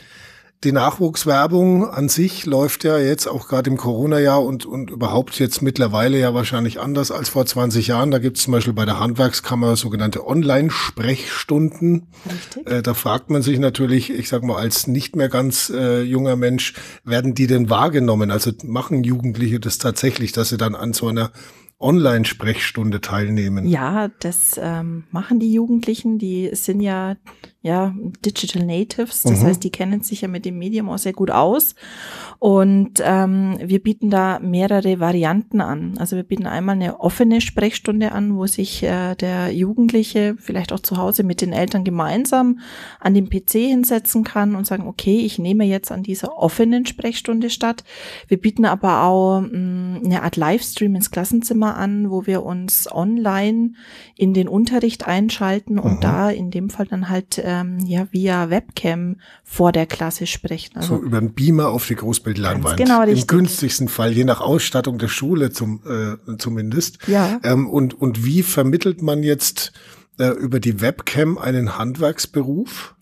die 0.62 0.73
Nachwuchswerbung 0.73 1.89
an 1.89 2.11
sich 2.11 2.45
läuft 2.45 2.85
ja 2.85 2.99
jetzt 2.99 3.27
auch 3.27 3.49
gerade 3.49 3.71
im 3.71 3.79
Corona-Jahr 3.79 4.45
und, 4.45 4.67
und 4.67 4.91
überhaupt 4.91 5.39
jetzt 5.39 5.62
mittlerweile 5.62 6.19
ja 6.19 6.35
wahrscheinlich 6.35 6.79
anders 6.81 7.11
als 7.11 7.31
vor 7.31 7.47
20 7.47 7.87
Jahren. 7.87 8.11
Da 8.11 8.19
gibt 8.19 8.37
es 8.37 8.43
zum 8.43 8.53
Beispiel 8.53 8.75
bei 8.75 8.85
der 8.85 9.01
Handwerkskammer 9.01 9.77
sogenannte 9.77 10.27
Online-Sprechstunden. 10.27 12.09
Äh, 12.67 12.83
da 12.83 12.93
fragt 12.93 13.31
man 13.31 13.41
sich 13.41 13.59
natürlich, 13.59 14.11
ich 14.11 14.29
sag 14.29 14.43
mal, 14.43 14.57
als 14.57 14.87
nicht 14.87 15.17
mehr 15.17 15.31
ganz 15.31 15.71
äh, 15.71 16.03
junger 16.03 16.37
Mensch, 16.37 16.75
werden 17.05 17.35
die 17.35 17.47
denn 17.47 17.71
wahrgenommen? 17.71 18.31
Also 18.31 18.53
machen 18.63 19.03
Jugendliche 19.03 19.61
das 19.61 19.79
tatsächlich, 19.79 20.33
dass 20.33 20.51
sie 20.51 20.59
dann 20.59 20.75
an 20.75 20.93
so 20.93 21.09
einer 21.09 21.33
Online-Sprechstunde 21.81 23.01
teilnehmen? 23.01 23.67
Ja, 23.67 24.09
das 24.21 24.61
ähm, 24.63 25.05
machen 25.11 25.41
die 25.41 25.53
Jugendlichen. 25.55 26.19
Die 26.19 26.51
sind 26.53 26.83
ja 26.83 27.17
ja, 27.62 27.95
Digital 28.25 28.65
Natives. 28.65 29.23
Das 29.23 29.41
mhm. 29.41 29.47
heißt, 29.47 29.62
die 29.62 29.71
kennen 29.71 30.01
sich 30.01 30.23
ja 30.23 30.29
mit 30.29 30.47
dem 30.47 30.59
Medium 30.59 30.89
auch 30.89 30.97
sehr 30.97 31.12
gut 31.12 31.31
aus. 31.31 31.75
Und 32.39 33.03
ähm, 33.05 33.59
wir 33.62 33.83
bieten 33.83 34.09
da 34.09 34.39
mehrere 34.39 34.99
Varianten 34.99 35.61
an. 35.61 35.99
Also 35.99 36.17
wir 36.17 36.23
bieten 36.23 36.46
einmal 36.46 36.77
eine 36.77 37.01
offene 37.01 37.43
Sprechstunde 37.43 38.13
an, 38.13 38.34
wo 38.34 38.46
sich 38.46 38.82
äh, 38.82 39.15
der 39.15 39.53
Jugendliche 39.53 40.37
vielleicht 40.39 40.73
auch 40.73 40.81
zu 40.81 40.96
Hause 40.96 41.23
mit 41.23 41.43
den 41.43 41.53
Eltern 41.53 41.84
gemeinsam 41.84 42.61
an 42.99 43.13
den 43.13 43.29
PC 43.29 43.53
hinsetzen 43.53 44.25
kann 44.25 44.55
und 44.55 44.67
sagen, 44.67 44.87
okay, 44.87 45.19
ich 45.19 45.39
nehme 45.39 45.65
jetzt 45.65 45.93
an 45.93 46.03
dieser 46.03 46.39
offenen 46.39 46.87
Sprechstunde 46.87 47.51
statt. 47.51 47.84
Wir 48.27 48.41
bieten 48.41 48.65
aber 48.65 49.03
auch 49.03 49.43
mh, 49.43 49.49
mm, 49.51 50.01
eine 50.06 50.23
Art 50.23 50.37
Livestream 50.37 50.94
ins 50.94 51.11
Klassenzimmer 51.11 51.77
an, 51.77 52.11
wo 52.11 52.27
wir 52.27 52.43
uns 52.43 52.91
online 52.91 53.73
in 54.17 54.32
den 54.32 54.49
Unterricht 54.49 55.06
einschalten 55.06 55.79
und 55.79 55.96
mhm. 55.96 56.01
da 56.01 56.31
in 56.31 56.51
dem 56.51 56.70
Fall 56.70 56.87
dann 56.87 57.11
halt 57.11 57.37
ähm, 57.51 57.79
ja 57.87 58.07
via 58.11 58.51
Webcam 58.51 59.17
vor 59.43 59.73
der 59.73 59.87
Klasse 59.87 60.27
sprechen. 60.27 60.77
Also 60.77 60.97
so 60.97 61.03
über 61.03 61.19
einen 61.19 61.35
Beamer 61.35 61.69
auf 61.69 61.87
die 61.87 61.97
Großbildleinwand. 61.97 62.77
Genau, 62.77 63.03
Im 63.03 63.27
günstigsten 63.27 63.89
Fall, 63.89 64.13
je 64.13 64.25
nach 64.25 64.41
Ausstattung 64.41 64.99
der 64.99 65.09
Schule 65.09 65.51
zum, 65.51 65.83
äh, 65.87 66.37
zumindest. 66.37 66.99
Ja. 67.07 67.41
Ähm, 67.43 67.69
und, 67.69 67.95
und 67.95 68.25
wie 68.25 68.43
vermittelt 68.43 69.03
man 69.03 69.23
jetzt 69.23 69.73
äh, 70.19 70.29
über 70.29 70.61
die 70.61 70.81
Webcam 70.81 71.39
einen 71.39 71.79
Handwerksberuf? 71.79 72.95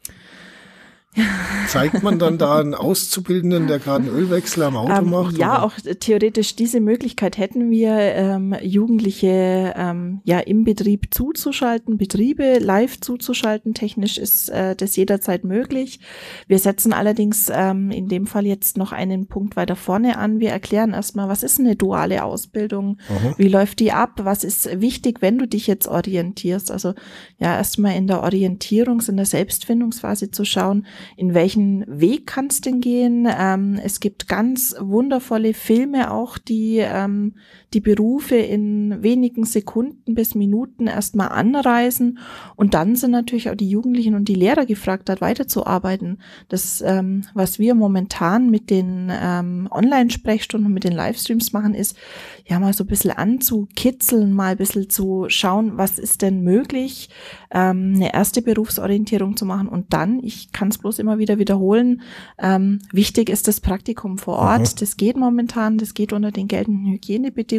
Zeigt 1.67 2.03
man 2.03 2.19
dann 2.19 2.39
da 2.39 2.59
einen 2.59 2.75
Auszubildenden, 2.75 3.67
der 3.67 3.79
gerade 3.79 4.05
einen 4.05 4.15
Ölwechsel 4.15 4.63
am 4.63 4.77
Auto 4.77 4.93
ähm, 4.93 5.11
macht? 5.11 5.37
Ja, 5.37 5.57
oder? 5.57 5.65
auch 5.65 5.73
theoretisch 6.01 6.57
diese 6.57 6.81
Möglichkeit 6.81 7.39
hätten 7.39 7.71
wir, 7.71 7.91
ähm, 7.91 8.55
Jugendliche 8.63 9.75
ähm, 9.77 10.21
ja 10.25 10.39
im 10.41 10.65
Betrieb 10.65 11.09
zuzuschalten, 11.13 11.99
Betriebe 11.99 12.59
live 12.59 13.01
zuzuschalten. 13.01 13.75
Technisch 13.75 14.19
ist 14.19 14.49
äh, 14.49 14.75
das 14.77 14.97
jederzeit 14.97 15.45
möglich. 15.45 16.01
Wir 16.47 16.59
setzen 16.59 16.93
allerdings 16.93 17.51
ähm, 17.53 17.91
in 17.91 18.09
dem 18.09 18.27
Fall 18.27 18.47
jetzt 18.47 18.79
noch 18.79 18.93
einen 18.93 19.27
Punkt 19.27 19.57
weiter 19.57 19.77
vorne 19.77 20.19
an. 20.19 20.41
Wir 20.41 20.51
erklären 20.51 20.95
erstmal, 20.95 21.29
was 21.29 21.43
ist 21.43 21.61
eine 21.61 21.77
duale 21.77 22.25
Ausbildung? 22.25 22.99
Aha. 23.09 23.35
Wie 23.37 23.49
läuft 23.49 23.81
die 23.81 23.93
ab? 23.93 24.21
Was 24.23 24.45
ist 24.45 24.81
wichtig, 24.81 25.21
wenn 25.21 25.39
du 25.39 25.47
dich 25.47 25.67
jetzt 25.67 25.89
orientierst? 25.89 26.71
Also 26.71 26.95
ja, 27.39 27.57
erstmal 27.57 27.97
in 27.97 28.07
der 28.07 28.23
Orientierungs-, 28.23 29.09
in 29.09 29.17
der 29.17 29.27
Selbstfindungsphase 29.27 30.31
zu 30.31 30.45
schauen, 30.45 30.87
in 31.17 31.35
welchen 31.35 31.85
Weg 31.87 32.27
kann 32.27 32.47
es 32.47 32.61
denn 32.61 32.81
gehen. 32.81 33.29
Ähm, 33.31 33.79
es 33.83 34.01
gibt 34.01 34.29
ganz 34.29 34.75
wundervolle 34.79 35.55
Filme 35.55 36.11
auch, 36.11 36.39
die 36.39 36.79
ähm, 36.79 37.35
die 37.75 37.81
Berufe 37.81 38.37
in 38.37 39.03
wenigen 39.03 39.45
Sekunden 39.45 40.15
bis 40.15 40.35
Minuten 40.35 40.87
erstmal 40.87 41.29
anreisen. 41.29 42.19
Und 42.57 42.73
dann 42.73 42.97
sind 42.97 43.11
natürlich 43.11 43.51
auch 43.51 43.55
die 43.55 43.69
Jugendlichen 43.69 44.15
und 44.15 44.27
die 44.29 44.35
Lehrer 44.35 44.65
gefragt, 44.65 45.09
dort 45.11 45.21
weiterzuarbeiten. 45.21 46.19
Das, 46.49 46.81
ähm, 46.81 47.25
was 47.35 47.59
wir 47.59 47.75
momentan 47.75 48.51
mit 48.51 48.71
den 48.71 49.13
ähm, 49.13 49.69
Online-Sprechstunden 49.71 50.67
und 50.67 50.73
mit 50.73 50.85
den 50.85 50.95
Livestreams 50.95 51.53
machen, 51.53 51.75
ist, 51.75 51.95
ja, 52.47 52.59
mal 52.59 52.73
so 52.73 52.85
ein 52.85 52.89
bisschen 52.89 53.11
anzukitzeln, 53.11 54.33
mal 54.33 54.53
ein 54.53 54.57
bisschen 54.57 54.89
zu 54.89 55.27
schauen, 55.29 55.77
was 55.77 55.99
ist 55.99 56.23
denn 56.23 56.41
möglich, 56.41 57.11
ähm, 57.51 57.93
eine 57.97 58.15
erste 58.15 58.41
Berufsorientierung 58.41 59.37
zu 59.37 59.45
machen 59.45 59.69
und 59.69 59.93
dann, 59.93 60.23
ich 60.23 60.53
kann 60.53 60.69
es 60.69 60.79
bloß 60.79 60.99
immer 61.01 61.19
wieder 61.19 61.39
wiederholen, 61.39 62.01
ähm, 62.39 62.79
wichtig 62.93 63.29
ist 63.29 63.47
das 63.47 63.61
Praktikum 63.61 64.17
vor 64.17 64.37
Ort. 64.37 64.61
Mhm. 64.61 64.81
Das 64.81 64.97
geht 64.97 65.17
momentan, 65.17 65.77
das 65.77 65.93
geht 65.93 66.13
unter 66.15 66.31
den 66.31 66.49
geltenden 66.49 66.93
Hygienebedingungen 66.93 67.58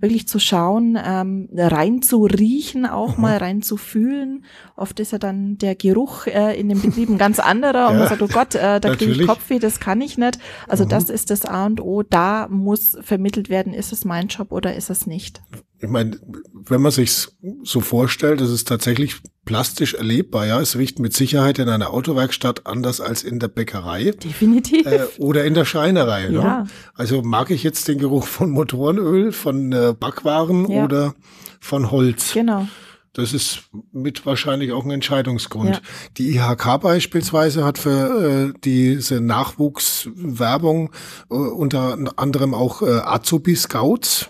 wirklich 0.00 0.26
zu 0.26 0.38
schauen, 0.38 0.98
ähm, 1.02 1.48
rein 1.54 2.02
zu 2.02 2.24
riechen, 2.24 2.86
auch 2.86 3.16
mhm. 3.16 3.22
mal 3.22 3.36
rein 3.36 3.62
zu 3.62 3.76
fühlen. 3.76 4.44
Oft 4.76 4.98
ist 4.98 5.12
ja 5.12 5.18
dann 5.18 5.58
der 5.58 5.74
Geruch 5.74 6.26
äh, 6.26 6.58
in 6.58 6.68
den 6.68 6.80
Betrieben 6.80 7.18
ganz 7.18 7.38
anderer 7.38 7.88
und 7.88 7.94
ja, 7.94 8.00
man 8.00 8.08
sagt, 8.08 8.22
oh 8.22 8.28
Gott, 8.28 8.54
äh, 8.54 8.80
da 8.80 8.94
kriege 8.94 9.12
ich 9.12 9.26
Kopfweh, 9.26 9.58
das 9.58 9.78
kann 9.78 10.00
ich 10.00 10.16
nicht. 10.16 10.38
Also 10.68 10.84
mhm. 10.84 10.88
das 10.88 11.10
ist 11.10 11.30
das 11.30 11.44
A 11.44 11.66
und 11.66 11.80
O. 11.80 12.02
Da 12.02 12.48
muss 12.48 12.96
vermittelt 13.02 13.50
werden, 13.50 13.74
ist 13.74 13.92
es 13.92 14.04
mein 14.04 14.28
Job 14.28 14.52
oder 14.52 14.74
ist 14.74 14.90
es 14.90 15.06
nicht. 15.06 15.42
Ich 15.82 15.88
meine, 15.88 16.18
wenn 16.52 16.82
man 16.82 16.92
sich 16.92 17.28
so 17.62 17.80
vorstellt, 17.80 18.40
das 18.40 18.50
ist 18.50 18.68
tatsächlich 18.68 19.16
plastisch 19.46 19.94
erlebbar. 19.94 20.46
Ja, 20.46 20.60
es 20.60 20.76
riecht 20.76 20.98
mit 20.98 21.14
Sicherheit 21.14 21.58
in 21.58 21.68
einer 21.68 21.92
Autowerkstatt 21.92 22.66
anders 22.66 23.00
als 23.00 23.22
in 23.22 23.38
der 23.38 23.48
Bäckerei. 23.48 24.10
Definitiv. 24.10 24.86
Äh, 24.86 25.06
oder 25.18 25.44
in 25.44 25.54
der 25.54 25.64
Schreinerei. 25.64 26.28
Ne? 26.28 26.38
Ja. 26.38 26.66
Also 26.94 27.22
mag 27.22 27.50
ich 27.50 27.62
jetzt 27.62 27.88
den 27.88 27.98
Geruch 27.98 28.26
von 28.26 28.50
Motorenöl, 28.50 29.32
von 29.32 29.72
äh, 29.72 29.94
Backwaren 29.98 30.70
ja. 30.70 30.84
oder 30.84 31.14
von 31.60 31.90
Holz. 31.90 32.34
Genau. 32.34 32.68
Das 33.12 33.32
ist 33.32 33.62
mit 33.92 34.24
wahrscheinlich 34.24 34.72
auch 34.72 34.84
ein 34.84 34.90
Entscheidungsgrund. 34.92 35.70
Ja. 35.70 35.80
Die 36.16 36.36
IHK 36.36 36.80
beispielsweise 36.80 37.64
hat 37.64 37.78
für 37.78 38.50
äh, 38.50 38.58
diese 38.62 39.20
Nachwuchswerbung 39.20 40.92
äh, 41.28 41.34
unter 41.34 41.98
anderem 42.16 42.54
auch 42.54 42.82
äh, 42.82 43.00
Azubi 43.02 43.56
Scouts 43.56 44.28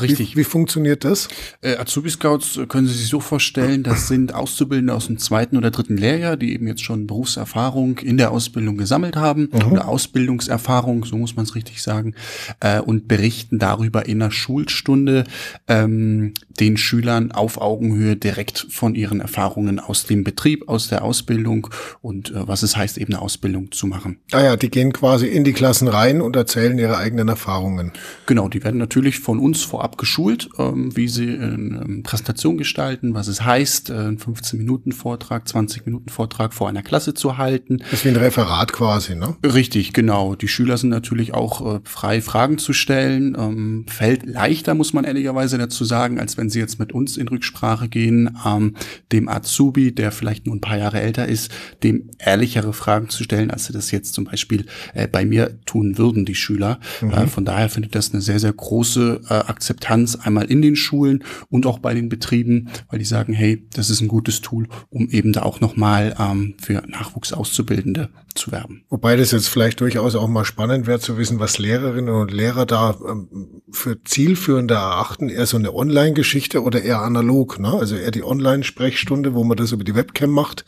Richtig. 0.00 0.34
Wie, 0.34 0.40
wie 0.40 0.44
funktioniert 0.44 1.04
das? 1.04 1.28
Äh, 1.60 1.76
Azubi 1.76 2.10
Scouts 2.10 2.56
äh, 2.56 2.66
können 2.66 2.86
Sie 2.86 2.94
sich 2.94 3.08
so 3.08 3.20
vorstellen, 3.20 3.82
das 3.82 4.08
sind 4.08 4.34
Auszubildende 4.34 4.94
aus 4.94 5.06
dem 5.06 5.18
zweiten 5.18 5.56
oder 5.56 5.70
dritten 5.70 5.96
Lehrjahr, 5.96 6.36
die 6.36 6.52
eben 6.52 6.66
jetzt 6.66 6.82
schon 6.82 7.06
Berufserfahrung 7.06 7.98
in 7.98 8.16
der 8.16 8.30
Ausbildung 8.30 8.76
gesammelt 8.76 9.16
haben 9.16 9.50
mhm. 9.52 9.72
oder 9.72 9.88
Ausbildungserfahrung, 9.88 11.04
so 11.04 11.16
muss 11.16 11.36
man 11.36 11.44
es 11.44 11.54
richtig 11.54 11.82
sagen, 11.82 12.14
äh, 12.60 12.80
und 12.80 13.08
berichten 13.08 13.58
darüber 13.58 14.06
in 14.06 14.22
einer 14.22 14.30
Schulstunde 14.30 15.24
ähm, 15.68 16.34
den 16.60 16.76
Schülern 16.76 17.32
auf 17.32 17.60
Augenhöhe 17.60 18.16
direkt 18.16 18.66
von 18.70 18.94
ihren 18.94 19.20
Erfahrungen 19.20 19.80
aus 19.80 20.06
dem 20.06 20.24
Betrieb, 20.24 20.68
aus 20.68 20.88
der 20.88 21.04
Ausbildung 21.04 21.68
und 22.00 22.30
äh, 22.30 22.48
was 22.48 22.62
es 22.62 22.76
heißt, 22.76 22.98
eben 22.98 23.14
eine 23.14 23.22
Ausbildung 23.22 23.72
zu 23.72 23.86
machen. 23.86 24.18
Ah 24.32 24.42
ja, 24.42 24.56
die 24.56 24.70
gehen 24.70 24.92
quasi 24.92 25.26
in 25.26 25.44
die 25.44 25.52
Klassen 25.52 25.88
rein 25.88 26.20
und 26.20 26.36
erzählen 26.36 26.78
ihre 26.78 26.96
eigenen 26.96 27.28
Erfahrungen. 27.28 27.92
Genau, 28.26 28.48
die 28.48 28.62
werden 28.64 28.78
natürlich 28.78 29.18
von 29.18 29.38
uns 29.38 29.62
vor 29.62 29.81
vorab 29.82 29.98
geschult, 29.98 30.48
ähm, 30.58 30.96
wie 30.96 31.08
sie 31.08 31.28
eine 31.30 31.82
ähm, 31.84 32.02
Präsentation 32.04 32.56
gestalten, 32.56 33.14
was 33.14 33.26
es 33.26 33.44
heißt, 33.44 33.90
äh, 33.90 33.94
einen 33.94 34.18
15-Minuten-Vortrag, 34.18 35.44
20-Minuten-Vortrag 35.44 36.54
vor 36.54 36.68
einer 36.68 36.84
Klasse 36.84 37.14
zu 37.14 37.36
halten. 37.36 37.78
Das 37.78 37.94
ist 37.94 38.04
wie 38.04 38.10
ein 38.10 38.16
Referat 38.16 38.72
quasi, 38.72 39.16
ne? 39.16 39.34
Richtig, 39.44 39.92
genau. 39.92 40.36
Die 40.36 40.46
Schüler 40.46 40.76
sind 40.76 40.90
natürlich 40.90 41.34
auch 41.34 41.76
äh, 41.76 41.80
frei, 41.82 42.22
Fragen 42.22 42.58
zu 42.58 42.72
stellen. 42.72 43.36
Ähm, 43.36 43.86
fällt 43.88 44.24
leichter, 44.24 44.74
muss 44.74 44.92
man 44.92 45.02
ehrlicherweise 45.02 45.58
dazu 45.58 45.84
sagen, 45.84 46.20
als 46.20 46.36
wenn 46.36 46.48
sie 46.48 46.60
jetzt 46.60 46.78
mit 46.78 46.92
uns 46.92 47.16
in 47.16 47.26
Rücksprache 47.26 47.88
gehen, 47.88 48.38
ähm, 48.46 48.76
dem 49.10 49.28
Azubi, 49.28 49.92
der 49.92 50.12
vielleicht 50.12 50.46
nur 50.46 50.54
ein 50.54 50.60
paar 50.60 50.78
Jahre 50.78 51.00
älter 51.00 51.26
ist, 51.26 51.50
dem 51.82 52.08
ehrlichere 52.18 52.72
Fragen 52.72 53.08
zu 53.08 53.24
stellen, 53.24 53.50
als 53.50 53.64
sie 53.64 53.72
das 53.72 53.90
jetzt 53.90 54.14
zum 54.14 54.26
Beispiel 54.26 54.66
äh, 54.94 55.08
bei 55.08 55.24
mir 55.24 55.58
tun 55.66 55.98
würden, 55.98 56.24
die 56.24 56.36
Schüler. 56.36 56.78
Mhm. 57.00 57.10
Äh, 57.10 57.26
von 57.26 57.44
daher 57.44 57.68
findet 57.68 57.96
das 57.96 58.12
eine 58.12 58.22
sehr, 58.22 58.38
sehr 58.38 58.52
große 58.52 59.22
äh, 59.28 59.34
Akzeptanz 59.34 59.71
Akzeptanz 59.72 60.16
einmal 60.16 60.44
in 60.44 60.60
den 60.60 60.76
Schulen 60.76 61.24
und 61.48 61.66
auch 61.66 61.78
bei 61.78 61.94
den 61.94 62.08
Betrieben, 62.08 62.68
weil 62.90 62.98
die 62.98 63.04
sagen, 63.04 63.32
hey, 63.32 63.66
das 63.74 63.90
ist 63.90 64.00
ein 64.00 64.08
gutes 64.08 64.42
Tool, 64.42 64.68
um 64.90 65.08
eben 65.08 65.32
da 65.32 65.42
auch 65.42 65.60
nochmal 65.60 66.14
ähm, 66.18 66.54
für 66.60 66.82
Nachwuchsauszubildende 66.86 68.10
zu 68.34 68.52
werben. 68.52 68.84
Wobei 68.90 69.16
das 69.16 69.30
jetzt 69.30 69.48
vielleicht 69.48 69.80
durchaus 69.80 70.14
auch 70.14 70.28
mal 70.28 70.44
spannend 70.44 70.86
wäre 70.86 71.00
zu 71.00 71.16
wissen, 71.16 71.38
was 71.38 71.58
Lehrerinnen 71.58 72.14
und 72.14 72.32
Lehrer 72.32 72.66
da 72.66 72.96
ähm, 73.08 73.62
für 73.70 74.02
zielführender 74.04 74.76
erachten, 74.76 75.28
eher 75.28 75.46
so 75.46 75.56
eine 75.56 75.74
Online-Geschichte 75.74 76.62
oder 76.62 76.82
eher 76.82 77.00
analog, 77.00 77.58
ne? 77.58 77.72
Also 77.72 77.96
eher 77.96 78.10
die 78.10 78.24
Online-Sprechstunde, 78.24 79.34
wo 79.34 79.44
man 79.44 79.56
das 79.56 79.72
über 79.72 79.84
die 79.84 79.94
Webcam 79.94 80.30
macht. 80.30 80.64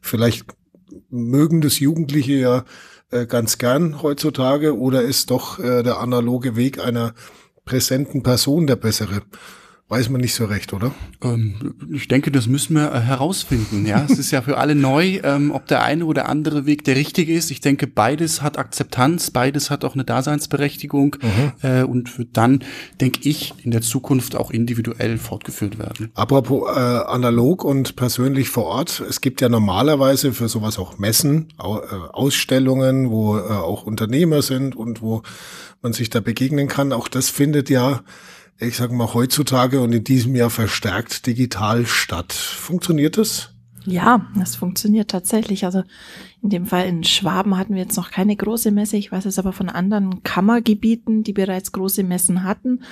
Vielleicht 0.00 0.46
mögen 1.10 1.60
das 1.60 1.78
Jugendliche 1.78 2.34
ja 2.34 2.64
äh, 3.10 3.26
ganz 3.26 3.58
gern 3.58 4.02
heutzutage 4.02 4.76
oder 4.76 5.02
ist 5.02 5.30
doch 5.30 5.58
äh, 5.58 5.82
der 5.82 5.98
analoge 5.98 6.56
Weg 6.56 6.84
einer 6.84 7.14
präsenten 7.68 8.22
Person 8.22 8.66
der 8.66 8.76
bessere. 8.76 9.20
Weiß 9.90 10.10
man 10.10 10.20
nicht 10.20 10.34
so 10.34 10.44
recht, 10.44 10.74
oder? 10.74 10.92
Ähm, 11.22 11.74
ich 11.90 12.08
denke, 12.08 12.30
das 12.30 12.46
müssen 12.46 12.74
wir 12.74 12.92
äh, 12.92 13.00
herausfinden. 13.00 13.86
Ja, 13.86 14.04
es 14.06 14.18
ist 14.18 14.30
ja 14.30 14.42
für 14.42 14.58
alle 14.58 14.74
neu, 14.74 15.20
ähm, 15.22 15.50
ob 15.50 15.66
der 15.66 15.82
eine 15.82 16.04
oder 16.04 16.28
andere 16.28 16.66
Weg 16.66 16.84
der 16.84 16.94
richtige 16.94 17.32
ist. 17.32 17.50
Ich 17.50 17.62
denke, 17.62 17.86
beides 17.86 18.42
hat 18.42 18.58
Akzeptanz, 18.58 19.30
beides 19.30 19.70
hat 19.70 19.86
auch 19.86 19.94
eine 19.94 20.04
Daseinsberechtigung 20.04 21.16
mhm. 21.22 21.52
äh, 21.66 21.82
und 21.84 22.18
wird 22.18 22.36
dann, 22.36 22.62
denke 23.00 23.26
ich, 23.26 23.54
in 23.62 23.70
der 23.70 23.80
Zukunft 23.80 24.36
auch 24.36 24.50
individuell 24.50 25.16
fortgeführt 25.16 25.78
werden. 25.78 26.10
Apropos 26.14 26.68
äh, 26.68 26.78
analog 26.78 27.64
und 27.64 27.96
persönlich 27.96 28.50
vor 28.50 28.66
Ort. 28.66 29.00
Es 29.08 29.22
gibt 29.22 29.40
ja 29.40 29.48
normalerweise 29.48 30.34
für 30.34 30.50
sowas 30.50 30.78
auch 30.78 30.98
Messen, 30.98 31.48
äh, 31.58 31.62
Ausstellungen, 31.62 33.08
wo 33.08 33.38
äh, 33.38 33.40
auch 33.40 33.84
Unternehmer 33.84 34.42
sind 34.42 34.76
und 34.76 35.00
wo 35.00 35.22
man 35.80 35.94
sich 35.94 36.10
da 36.10 36.20
begegnen 36.20 36.68
kann. 36.68 36.92
Auch 36.92 37.08
das 37.08 37.30
findet 37.30 37.70
ja 37.70 38.02
ich 38.60 38.76
sage 38.76 38.94
mal, 38.94 39.14
heutzutage 39.14 39.80
und 39.80 39.92
in 39.92 40.04
diesem 40.04 40.34
Jahr 40.34 40.50
verstärkt 40.50 41.26
digital 41.26 41.86
statt. 41.86 42.32
Funktioniert 42.32 43.16
das? 43.16 43.50
Ja, 43.84 44.26
das 44.36 44.54
funktioniert 44.54 45.10
tatsächlich. 45.10 45.64
Also 45.64 45.82
in 46.42 46.50
dem 46.50 46.66
Fall 46.66 46.86
in 46.86 47.04
Schwaben 47.04 47.56
hatten 47.56 47.74
wir 47.74 47.82
jetzt 47.82 47.96
noch 47.96 48.10
keine 48.10 48.36
große 48.36 48.70
Messe. 48.70 48.98
Ich 48.98 49.10
weiß 49.10 49.24
es 49.24 49.38
aber 49.38 49.52
von 49.52 49.70
anderen 49.70 50.22
Kammergebieten, 50.24 51.22
die 51.22 51.32
bereits 51.32 51.72
große 51.72 52.02
Messen 52.02 52.44
hatten. 52.44 52.82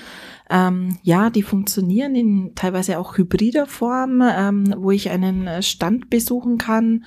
Ähm, 0.48 0.96
ja, 1.02 1.28
die 1.28 1.42
funktionieren 1.42 2.14
in 2.14 2.52
teilweise 2.54 2.98
auch 2.98 3.18
hybrider 3.18 3.66
Form, 3.66 4.22
ähm, 4.26 4.74
wo 4.78 4.90
ich 4.90 5.10
einen 5.10 5.62
Stand 5.62 6.08
besuchen 6.08 6.56
kann, 6.56 7.04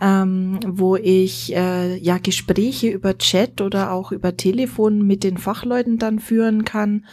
ähm, 0.00 0.58
wo 0.66 0.96
ich 0.96 1.54
äh, 1.54 1.96
ja 1.96 2.18
Gespräche 2.18 2.88
über 2.88 3.18
Chat 3.18 3.60
oder 3.60 3.92
auch 3.92 4.10
über 4.10 4.36
Telefon 4.36 5.06
mit 5.06 5.22
den 5.22 5.38
Fachleuten 5.38 5.98
dann 5.98 6.18
führen 6.18 6.64
kann. 6.64 7.04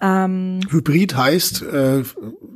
Ähm, 0.00 0.60
Hybrid 0.68 1.16
heißt 1.16 1.62
äh, 1.62 2.02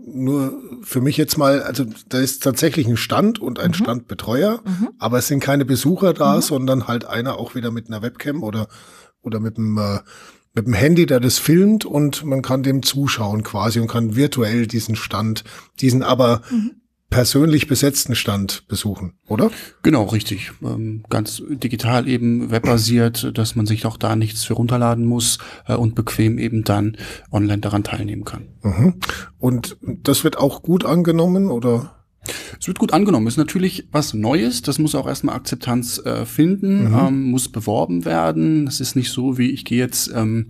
nur 0.06 0.61
für 0.82 1.00
mich 1.00 1.16
jetzt 1.16 1.38
mal, 1.38 1.62
also 1.62 1.85
da 2.09 2.18
ist 2.18 2.42
tatsächlich 2.42 2.87
ein 2.87 2.97
Stand 2.97 3.38
und 3.38 3.59
ein 3.59 3.70
mhm. 3.70 3.75
Standbetreuer, 3.75 4.61
mhm. 4.64 4.88
aber 4.99 5.18
es 5.18 5.28
sind 5.28 5.40
keine 5.40 5.64
Besucher 5.64 6.12
da, 6.12 6.37
mhm. 6.37 6.42
sondern 6.42 6.88
halt 6.88 7.04
einer 7.04 7.38
auch 7.38 7.54
wieder 7.54 7.70
mit 7.70 7.88
einer 7.88 8.02
Webcam 8.02 8.42
oder 8.42 8.68
oder 9.23 9.40
mit 9.40 9.56
dem 9.56 9.78
äh, 9.78 10.00
mit 10.52 10.66
dem 10.66 10.75
Handy, 10.75 11.06
der 11.06 11.20
das 11.20 11.38
filmt 11.38 11.85
und 11.85 12.25
man 12.25 12.42
kann 12.42 12.64
dem 12.64 12.82
zuschauen 12.82 13.44
quasi 13.44 13.78
und 13.78 13.87
kann 13.87 14.16
virtuell 14.16 14.66
diesen 14.66 14.97
Stand, 14.97 15.44
diesen 15.80 16.02
aber 16.02 16.42
mhm 16.50 16.79
persönlich 17.11 17.67
besetzten 17.67 18.14
Stand 18.14 18.67
besuchen, 18.69 19.14
oder? 19.29 19.50
Genau, 19.83 20.05
richtig. 20.05 20.52
Ähm, 20.62 21.05
ganz 21.11 21.43
digital 21.49 22.09
eben 22.09 22.50
webbasiert, 22.50 23.37
dass 23.37 23.57
man 23.57 23.67
sich 23.67 23.85
auch 23.85 23.97
da 23.97 24.17
nichts 24.17 24.45
für 24.45 24.55
runterladen 24.55 25.05
muss 25.05 25.38
äh, 25.67 25.75
und 25.75 25.95
bequem 25.95 26.38
eben 26.38 26.64
dann 26.64 26.97
online 27.33 27.59
daran 27.59 27.85
teilnehmen 27.85 28.25
kann. 28.25 28.49
Mhm. 28.62 28.95
Und 29.38 29.76
das 29.83 30.25
wird 30.25 30.38
auch 30.38 30.62
gut 30.62 30.85
angenommen, 30.85 31.50
oder? 31.50 32.00
Es 32.61 32.69
wird 32.69 32.79
gut 32.79 32.93
angenommen. 32.93 33.27
Ist 33.27 33.39
natürlich 33.39 33.89
was 33.93 34.12
Neues. 34.12 34.62
Das 34.62 34.79
muss 34.79 34.95
auch 34.95 35.07
erstmal 35.07 35.37
Akzeptanz 35.37 35.99
äh, 36.05 36.27
finden, 36.27 36.91
mhm. 36.91 36.99
ähm, 36.99 37.31
muss 37.31 37.49
beworben 37.49 38.05
werden. 38.05 38.67
Es 38.67 38.81
ist 38.81 38.97
nicht 38.97 39.11
so, 39.11 39.39
wie 39.39 39.50
ich 39.50 39.65
gehe 39.65 39.79
jetzt 39.79 40.11
ähm, 40.15 40.49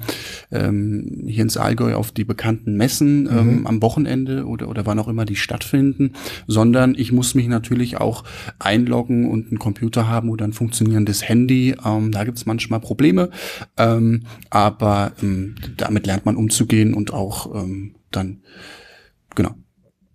ähm, 0.51 1.25
hier 1.27 1.43
ins 1.43 1.57
Allgäu 1.57 1.95
auf 1.95 2.11
die 2.11 2.25
bekannten 2.25 2.77
Messen 2.77 3.29
ähm, 3.31 3.61
mhm. 3.61 3.67
am 3.67 3.83
Wochenende 3.83 4.47
oder, 4.47 4.69
oder 4.69 4.87
wann 4.87 4.99
auch 4.99 5.09
immer 5.09 5.25
die 5.25 5.37
stattfinden, 5.37 6.13
sondern 6.47 6.95
ich 6.97 7.13
muss 7.13 7.35
mich 7.35 7.47
natürlich 7.47 7.99
auch 7.99 8.25
einloggen 8.59 9.31
und 9.31 9.49
einen 9.49 9.59
Computer 9.59 10.09
haben 10.09 10.29
oder 10.29 10.45
ein 10.45 10.53
funktionierendes 10.53 11.29
Handy. 11.29 11.77
Ähm, 11.85 12.11
da 12.11 12.25
gibt 12.25 12.39
es 12.39 12.47
manchmal 12.47 12.81
Probleme, 12.81 13.31
ähm, 13.77 14.25
aber 14.51 15.13
ähm, 15.23 15.55
damit 15.77 16.07
lernt 16.07 16.27
man 16.27 16.37
umzugehen 16.37 16.95
und 16.95 17.13
auch 17.13 17.55
ähm, 17.55 17.95
dann, 18.11 18.41
genau 19.37 19.55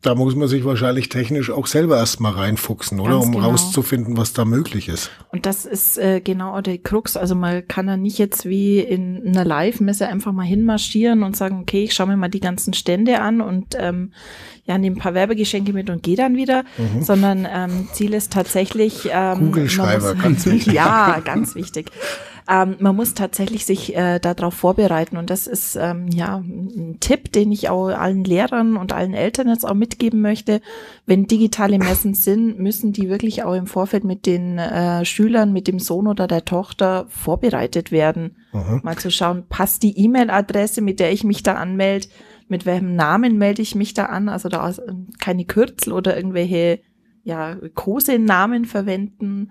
da 0.05 0.13
muss 0.13 0.35
man 0.35 0.47
sich 0.47 0.63
wahrscheinlich 0.65 1.09
technisch 1.09 1.49
auch 1.49 1.65
selber 1.65 1.97
erstmal 1.97 2.33
reinfuchsen, 2.33 2.99
oder? 2.99 3.13
Ganz 3.13 3.25
um 3.25 3.31
genau. 3.33 3.49
rauszufinden, 3.49 4.17
was 4.17 4.33
da 4.33 4.45
möglich 4.45 4.87
ist. 4.87 5.09
Und 5.31 5.45
das 5.45 5.65
ist 5.65 5.97
äh, 5.97 6.21
genau 6.21 6.61
der 6.61 6.77
Krux. 6.77 7.17
Also 7.17 7.33
man 7.33 7.67
kann 7.67 7.87
da 7.87 7.97
nicht 7.97 8.19
jetzt 8.19 8.45
wie 8.45 8.79
in 8.79 9.27
einer 9.27 9.43
Live-Messe 9.43 10.07
einfach 10.07 10.31
mal 10.31 10.43
hinmarschieren 10.43 11.23
und 11.23 11.35
sagen, 11.35 11.59
okay, 11.59 11.85
ich 11.85 11.93
schaue 11.93 12.07
mir 12.07 12.17
mal 12.17 12.29
die 12.29 12.39
ganzen 12.39 12.73
Stände 12.73 13.19
an 13.19 13.41
und 13.41 13.75
ähm, 13.79 14.11
ja, 14.65 14.77
nehme 14.77 14.95
ein 14.95 14.99
paar 14.99 15.13
Werbegeschenke 15.13 15.73
mit 15.73 15.89
und 15.89 16.03
gehe 16.03 16.17
dann 16.17 16.35
wieder, 16.35 16.63
mhm. 16.77 17.01
sondern 17.01 17.47
ähm, 17.51 17.87
Ziel 17.93 18.13
ist 18.13 18.31
tatsächlich 18.31 19.09
ähm, 19.11 19.37
Kugelschreiber, 19.39 20.13
muss, 20.13 20.23
ganz 20.23 20.45
wichtig. 20.45 20.73
ja, 20.73 21.19
ganz 21.23 21.55
wichtig. 21.55 21.91
Ähm, 22.47 22.75
man 22.79 22.95
muss 22.95 23.15
tatsächlich 23.15 23.65
sich 23.65 23.95
äh, 23.95 24.19
darauf 24.19 24.53
vorbereiten 24.53 25.17
und 25.17 25.31
das 25.31 25.47
ist 25.47 25.75
ähm, 25.75 26.07
ja 26.09 26.37
ein 26.37 26.97
Tipp, 26.99 27.31
den 27.31 27.51
ich 27.51 27.69
auch 27.69 27.87
allen 27.87 28.23
Lehrern 28.23 28.77
und 28.77 28.93
allen 28.93 29.15
Eltern 29.15 29.49
jetzt 29.49 29.65
auch 29.65 29.73
mitgeben 29.73 30.21
möchte. 30.21 30.61
Wenn 31.07 31.25
digitale 31.25 31.79
Messen 31.79 32.13
sind, 32.15 32.59
müssen 32.59 32.93
die 32.93 33.09
wirklich 33.09 33.43
auch 33.43 33.55
im 33.55 33.65
Vorfeld 33.65 34.03
mit 34.03 34.27
den 34.27 34.59
äh, 34.59 35.03
Schülern, 35.05 35.53
mit 35.53 35.67
dem 35.67 35.79
Sohn 35.79 36.07
oder 36.07 36.27
der 36.27 36.45
Tochter 36.45 37.07
vorbereitet 37.09 37.91
werden. 37.91 38.35
Mhm. 38.53 38.81
Mal 38.83 38.97
zu 38.97 39.09
schauen, 39.09 39.45
passt 39.49 39.81
die 39.81 39.97
E-Mail-Adresse, 39.97 40.81
mit 40.81 40.99
der 40.99 41.11
ich 41.11 41.23
mich 41.23 41.41
da 41.41 41.55
anmelde, 41.55 42.07
mit 42.47 42.67
welchem 42.67 42.95
Namen 42.95 43.39
melde 43.39 43.63
ich 43.63 43.73
mich 43.73 43.95
da 43.95 44.05
an? 44.05 44.29
Also 44.29 44.49
da 44.49 44.71
keine 45.19 45.45
Kürzel 45.45 45.93
oder 45.93 46.15
irgendwelche 46.15 46.79
ja, 47.23 47.55
Kosenamen 47.73 48.65
verwenden 48.65 49.49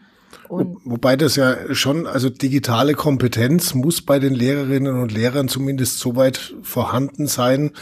und 0.48 0.78
Wobei 0.84 1.16
das 1.16 1.36
ja 1.36 1.56
schon, 1.74 2.06
also 2.06 2.30
digitale 2.30 2.94
Kompetenz 2.94 3.74
muss 3.74 4.02
bei 4.02 4.18
den 4.18 4.34
Lehrerinnen 4.34 5.00
und 5.00 5.12
Lehrern 5.12 5.48
zumindest 5.48 5.98
so 5.98 6.16
weit 6.16 6.54
vorhanden 6.62 7.26
sein, 7.26 7.72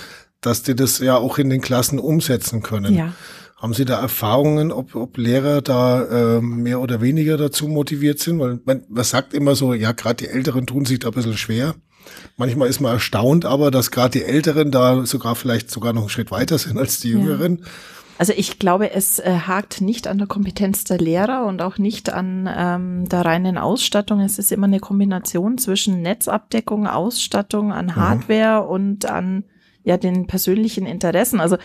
dass 0.40 0.62
die 0.62 0.74
das 0.74 0.98
ja 0.98 1.16
auch 1.16 1.38
in 1.38 1.50
den 1.50 1.60
Klassen 1.60 1.98
umsetzen 1.98 2.62
können. 2.62 2.94
Ja. 2.94 3.12
Haben 3.56 3.74
Sie 3.74 3.84
da 3.84 4.00
Erfahrungen, 4.00 4.72
ob, 4.72 4.96
ob 4.96 5.16
Lehrer 5.16 5.62
da 5.62 6.38
äh, 6.38 6.40
mehr 6.40 6.80
oder 6.80 7.00
weniger 7.00 7.36
dazu 7.36 7.68
motiviert 7.68 8.18
sind? 8.18 8.40
Weil 8.40 8.58
man, 8.64 8.82
man 8.88 9.04
sagt 9.04 9.34
immer 9.34 9.54
so, 9.54 9.72
ja, 9.72 9.92
gerade 9.92 10.16
die 10.16 10.28
Älteren 10.28 10.66
tun 10.66 10.84
sich 10.84 10.98
da 10.98 11.08
ein 11.08 11.14
bisschen 11.14 11.36
schwer. 11.36 11.76
Manchmal 12.36 12.68
ist 12.68 12.80
man 12.80 12.92
erstaunt 12.92 13.44
aber, 13.44 13.70
dass 13.70 13.92
gerade 13.92 14.18
die 14.18 14.24
Älteren 14.24 14.72
da 14.72 15.06
sogar 15.06 15.36
vielleicht 15.36 15.70
sogar 15.70 15.92
noch 15.92 16.02
einen 16.02 16.10
Schritt 16.10 16.32
weiter 16.32 16.58
sind 16.58 16.76
als 16.76 16.98
die 16.98 17.10
Jüngeren. 17.10 17.58
Ja. 17.58 17.66
Also 18.18 18.32
ich 18.36 18.58
glaube, 18.58 18.92
es 18.92 19.18
äh, 19.18 19.32
hakt 19.46 19.80
nicht 19.80 20.06
an 20.06 20.18
der 20.18 20.26
Kompetenz 20.26 20.84
der 20.84 20.98
Lehrer 20.98 21.46
und 21.46 21.62
auch 21.62 21.78
nicht 21.78 22.12
an 22.12 22.48
ähm, 22.54 23.08
der 23.08 23.24
reinen 23.24 23.58
Ausstattung. 23.58 24.20
Es 24.20 24.38
ist 24.38 24.52
immer 24.52 24.66
eine 24.66 24.80
Kombination 24.80 25.58
zwischen 25.58 26.02
Netzabdeckung, 26.02 26.86
Ausstattung, 26.86 27.72
an 27.72 27.86
mhm. 27.86 27.96
Hardware 27.96 28.62
mhm. 28.64 28.70
und 28.70 29.06
an 29.06 29.44
ja 29.84 29.96
den 29.96 30.26
persönlichen 30.26 30.86
Interessen. 30.86 31.40
Also 31.40 31.56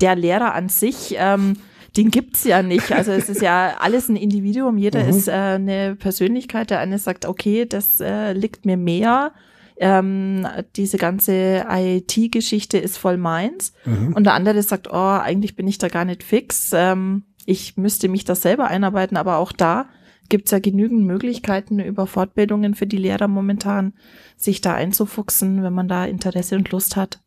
der 0.00 0.14
Lehrer 0.14 0.54
an 0.54 0.68
sich, 0.68 1.16
ähm, 1.18 1.56
den 1.96 2.10
gibt's 2.10 2.44
ja 2.44 2.62
nicht. 2.62 2.92
Also 2.92 3.12
es 3.12 3.28
ist 3.28 3.42
ja 3.42 3.74
alles 3.80 4.08
ein 4.08 4.16
Individuum. 4.16 4.78
Jeder 4.78 5.02
mhm. 5.02 5.08
ist 5.08 5.28
äh, 5.28 5.32
eine 5.32 5.96
Persönlichkeit. 5.96 6.70
Der 6.70 6.80
eine 6.80 6.98
sagt, 6.98 7.26
okay, 7.26 7.66
das 7.66 8.00
äh, 8.00 8.32
liegt 8.32 8.66
mir 8.66 8.76
mehr 8.76 9.32
ähm, 9.76 10.46
diese 10.76 10.98
ganze 10.98 11.66
IT-Geschichte 11.68 12.78
ist 12.78 12.98
voll 12.98 13.16
meins. 13.16 13.72
Mhm. 13.84 14.12
Und 14.14 14.24
der 14.24 14.34
andere 14.34 14.62
sagt, 14.62 14.88
oh, 14.90 15.18
eigentlich 15.20 15.56
bin 15.56 15.66
ich 15.66 15.78
da 15.78 15.88
gar 15.88 16.04
nicht 16.04 16.22
fix. 16.22 16.70
Ähm, 16.72 17.24
ich 17.46 17.76
müsste 17.76 18.08
mich 18.08 18.24
da 18.24 18.34
selber 18.34 18.68
einarbeiten, 18.68 19.16
aber 19.16 19.38
auch 19.38 19.52
da 19.52 19.86
gibt 20.28 20.46
es 20.46 20.52
ja 20.52 20.58
genügend 20.58 21.04
Möglichkeiten 21.04 21.78
über 21.80 22.06
Fortbildungen 22.06 22.74
für 22.74 22.86
die 22.86 22.96
Lehrer 22.96 23.28
momentan, 23.28 23.92
sich 24.36 24.60
da 24.60 24.74
einzufuchsen, 24.74 25.62
wenn 25.62 25.72
man 25.72 25.88
da 25.88 26.04
Interesse 26.04 26.56
und 26.56 26.70
Lust 26.70 26.96
hat. 26.96 27.20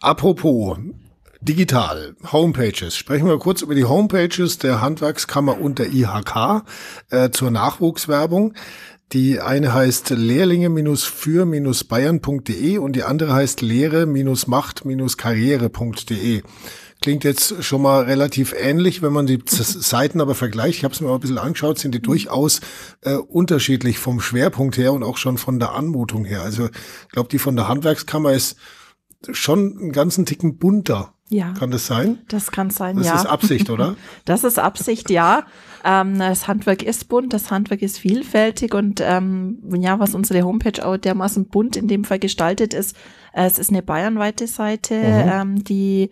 Apropos 0.00 0.78
digital, 1.40 2.16
Homepages. 2.32 2.96
Sprechen 2.96 3.28
wir 3.28 3.38
kurz 3.38 3.62
über 3.62 3.74
die 3.74 3.84
Homepages 3.84 4.58
der 4.58 4.80
Handwerkskammer 4.80 5.60
und 5.60 5.78
der 5.78 5.92
IHK 5.92 6.64
äh, 7.10 7.30
zur 7.30 7.50
Nachwuchswerbung. 7.50 8.54
Die 9.12 9.40
eine 9.40 9.72
heißt 9.72 10.10
lehrlinge-für-bayern.de 10.10 12.78
und 12.78 12.94
die 12.94 13.04
andere 13.04 13.32
heißt 13.32 13.62
lehre-macht-karriere.de. 13.62 16.42
Klingt 17.00 17.22
jetzt 17.22 17.62
schon 17.62 17.80
mal 17.80 18.02
relativ 18.04 18.54
ähnlich, 18.58 19.02
wenn 19.02 19.12
man 19.12 19.26
die 19.26 19.38
Seiten 19.46 20.20
aber 20.20 20.34
vergleicht. 20.34 20.78
Ich 20.78 20.84
habe 20.84 20.92
es 20.92 21.00
mir 21.00 21.06
mal 21.06 21.14
ein 21.14 21.20
bisschen 21.20 21.38
angeschaut, 21.38 21.78
sind 21.78 21.94
die 21.94 22.02
durchaus 22.02 22.60
äh, 23.02 23.14
unterschiedlich 23.14 23.98
vom 23.98 24.20
Schwerpunkt 24.20 24.76
her 24.76 24.92
und 24.92 25.04
auch 25.04 25.16
schon 25.16 25.38
von 25.38 25.60
der 25.60 25.72
Anmutung 25.72 26.24
her. 26.24 26.42
Also 26.42 26.66
ich 26.66 27.12
glaube, 27.12 27.28
die 27.28 27.38
von 27.38 27.54
der 27.56 27.68
Handwerkskammer 27.68 28.32
ist 28.32 28.56
schon 29.30 29.78
einen 29.78 29.92
ganzen 29.92 30.26
Ticken 30.26 30.58
bunter. 30.58 31.14
Ja. 31.30 31.52
Kann 31.58 31.70
das 31.70 31.86
sein? 31.86 32.18
Das 32.28 32.50
kann 32.50 32.70
sein, 32.70 32.96
das 32.96 33.06
ja. 33.06 33.12
Das 33.12 33.24
ist 33.24 33.30
Absicht, 33.30 33.70
oder? 33.70 33.96
Das 34.24 34.44
ist 34.44 34.58
Absicht, 34.58 35.10
ja. 35.10 35.44
Ähm, 35.84 36.18
das 36.18 36.48
Handwerk 36.48 36.82
ist 36.82 37.08
bunt, 37.08 37.32
das 37.32 37.50
Handwerk 37.50 37.82
ist 37.82 37.98
vielfältig 37.98 38.74
und 38.74 39.00
ähm, 39.02 39.58
ja, 39.78 39.98
was 39.98 40.14
unsere 40.14 40.42
Homepage 40.42 40.84
auch 40.84 40.96
dermaßen 40.96 41.46
bunt 41.46 41.76
in 41.76 41.86
dem 41.86 42.04
Fall 42.04 42.18
gestaltet 42.18 42.74
ist, 42.74 42.96
äh, 43.32 43.46
es 43.46 43.58
ist 43.58 43.70
eine 43.70 43.82
bayernweite 43.82 44.46
Seite, 44.46 44.94
mhm. 44.94 45.30
ähm, 45.32 45.64
die 45.64 46.10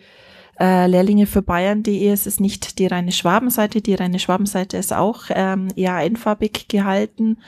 äh, 0.58 0.86
Lehrlinge 0.86 1.26
für 1.26 1.42
Bayern.de. 1.42 2.08
Es 2.08 2.26
ist 2.26 2.40
nicht 2.40 2.78
die 2.78 2.86
reine 2.86 3.12
Schwabenseite. 3.12 3.80
Die 3.80 3.94
reine 3.94 4.18
Schwabenseite 4.18 4.76
ist 4.76 4.92
auch 4.92 5.24
ähm, 5.30 5.68
eher 5.76 5.94
einfarbig 5.94 6.68
gehalten. 6.68 7.38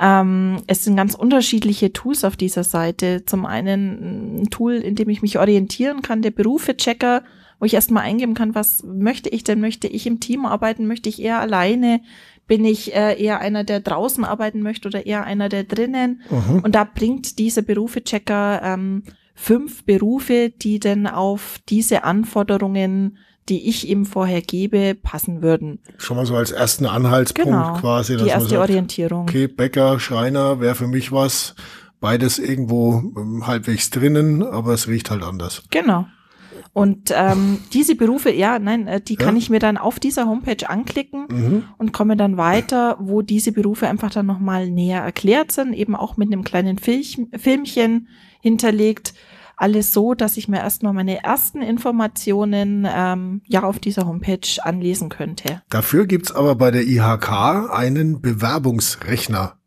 Ähm, 0.00 0.62
es 0.66 0.84
sind 0.84 0.96
ganz 0.96 1.14
unterschiedliche 1.14 1.92
Tools 1.92 2.24
auf 2.24 2.36
dieser 2.36 2.64
Seite. 2.64 3.24
Zum 3.26 3.46
einen 3.46 4.42
ein 4.42 4.50
Tool, 4.50 4.74
in 4.74 4.94
dem 4.94 5.08
ich 5.08 5.22
mich 5.22 5.38
orientieren 5.38 6.02
kann, 6.02 6.22
der 6.22 6.30
Berufechecker, 6.30 7.22
wo 7.58 7.66
ich 7.66 7.74
erstmal 7.74 8.04
eingeben 8.04 8.34
kann, 8.34 8.54
was 8.54 8.84
möchte 8.84 9.28
ich 9.28 9.44
denn? 9.44 9.60
Möchte 9.60 9.88
ich 9.88 10.06
im 10.06 10.20
Team 10.20 10.46
arbeiten? 10.46 10.86
Möchte 10.86 11.08
ich 11.08 11.20
eher 11.20 11.40
alleine? 11.40 12.00
Bin 12.46 12.64
ich 12.64 12.94
äh, 12.94 13.20
eher 13.22 13.40
einer, 13.40 13.64
der 13.64 13.80
draußen 13.80 14.24
arbeiten 14.24 14.62
möchte 14.62 14.88
oder 14.88 15.04
eher 15.04 15.24
einer, 15.24 15.48
der 15.48 15.64
drinnen? 15.64 16.22
Mhm. 16.30 16.60
Und 16.60 16.74
da 16.74 16.84
bringt 16.84 17.38
dieser 17.38 17.62
Berufechecker 17.62 18.62
ähm, 18.64 19.02
fünf 19.38 19.84
Berufe, 19.84 20.50
die 20.50 20.80
denn 20.80 21.06
auf 21.06 21.58
diese 21.68 22.04
Anforderungen 22.04 23.18
die 23.48 23.66
ich 23.66 23.88
ihm 23.88 24.04
vorher 24.04 24.42
gebe, 24.42 24.94
passen 24.94 25.40
würden. 25.40 25.80
Schon 25.96 26.18
mal 26.18 26.26
so 26.26 26.36
als 26.36 26.50
ersten 26.50 26.84
Anhaltspunkt 26.84 27.50
genau, 27.50 27.72
quasi. 27.80 28.18
Die 28.18 28.26
erste 28.26 28.50
sagt, 28.50 28.60
Orientierung. 28.60 29.22
Okay, 29.22 29.46
Bäcker, 29.46 29.98
Schreiner 30.00 30.60
wäre 30.60 30.74
für 30.74 30.86
mich 30.86 31.12
was. 31.12 31.54
Beides 32.00 32.38
irgendwo 32.38 33.02
ähm, 33.16 33.46
halbwegs 33.46 33.88
drinnen, 33.90 34.42
aber 34.42 34.74
es 34.74 34.86
riecht 34.86 35.10
halt 35.10 35.22
anders. 35.22 35.62
Genau. 35.70 36.06
Und 36.72 37.12
ähm, 37.14 37.58
diese 37.72 37.94
Berufe, 37.94 38.30
ja, 38.30 38.58
nein, 38.58 38.86
äh, 38.86 39.00
die 39.00 39.14
ja. 39.14 39.24
kann 39.24 39.36
ich 39.36 39.50
mir 39.50 39.58
dann 39.58 39.76
auf 39.76 39.98
dieser 39.98 40.26
Homepage 40.26 40.68
anklicken 40.68 41.26
mhm. 41.30 41.64
und 41.76 41.92
komme 41.92 42.16
dann 42.16 42.36
weiter, 42.36 42.96
wo 43.00 43.22
diese 43.22 43.52
Berufe 43.52 43.88
einfach 43.88 44.10
dann 44.10 44.26
nochmal 44.26 44.70
näher 44.70 45.02
erklärt 45.02 45.52
sind, 45.52 45.72
eben 45.72 45.96
auch 45.96 46.16
mit 46.16 46.32
einem 46.32 46.44
kleinen 46.44 46.78
Film, 46.78 47.28
Filmchen 47.36 48.08
hinterlegt. 48.40 49.14
Alles 49.56 49.92
so, 49.92 50.14
dass 50.14 50.36
ich 50.36 50.46
mir 50.46 50.58
erstmal 50.58 50.92
meine 50.92 51.24
ersten 51.24 51.62
Informationen 51.62 52.86
ähm, 52.88 53.42
ja 53.44 53.64
auf 53.64 53.80
dieser 53.80 54.06
Homepage 54.06 54.46
anlesen 54.62 55.08
könnte. 55.08 55.62
Dafür 55.68 56.06
gibt's 56.06 56.30
aber 56.30 56.54
bei 56.54 56.70
der 56.70 56.86
IHK 56.86 57.68
einen 57.72 58.20
Bewerbungsrechner. 58.20 59.57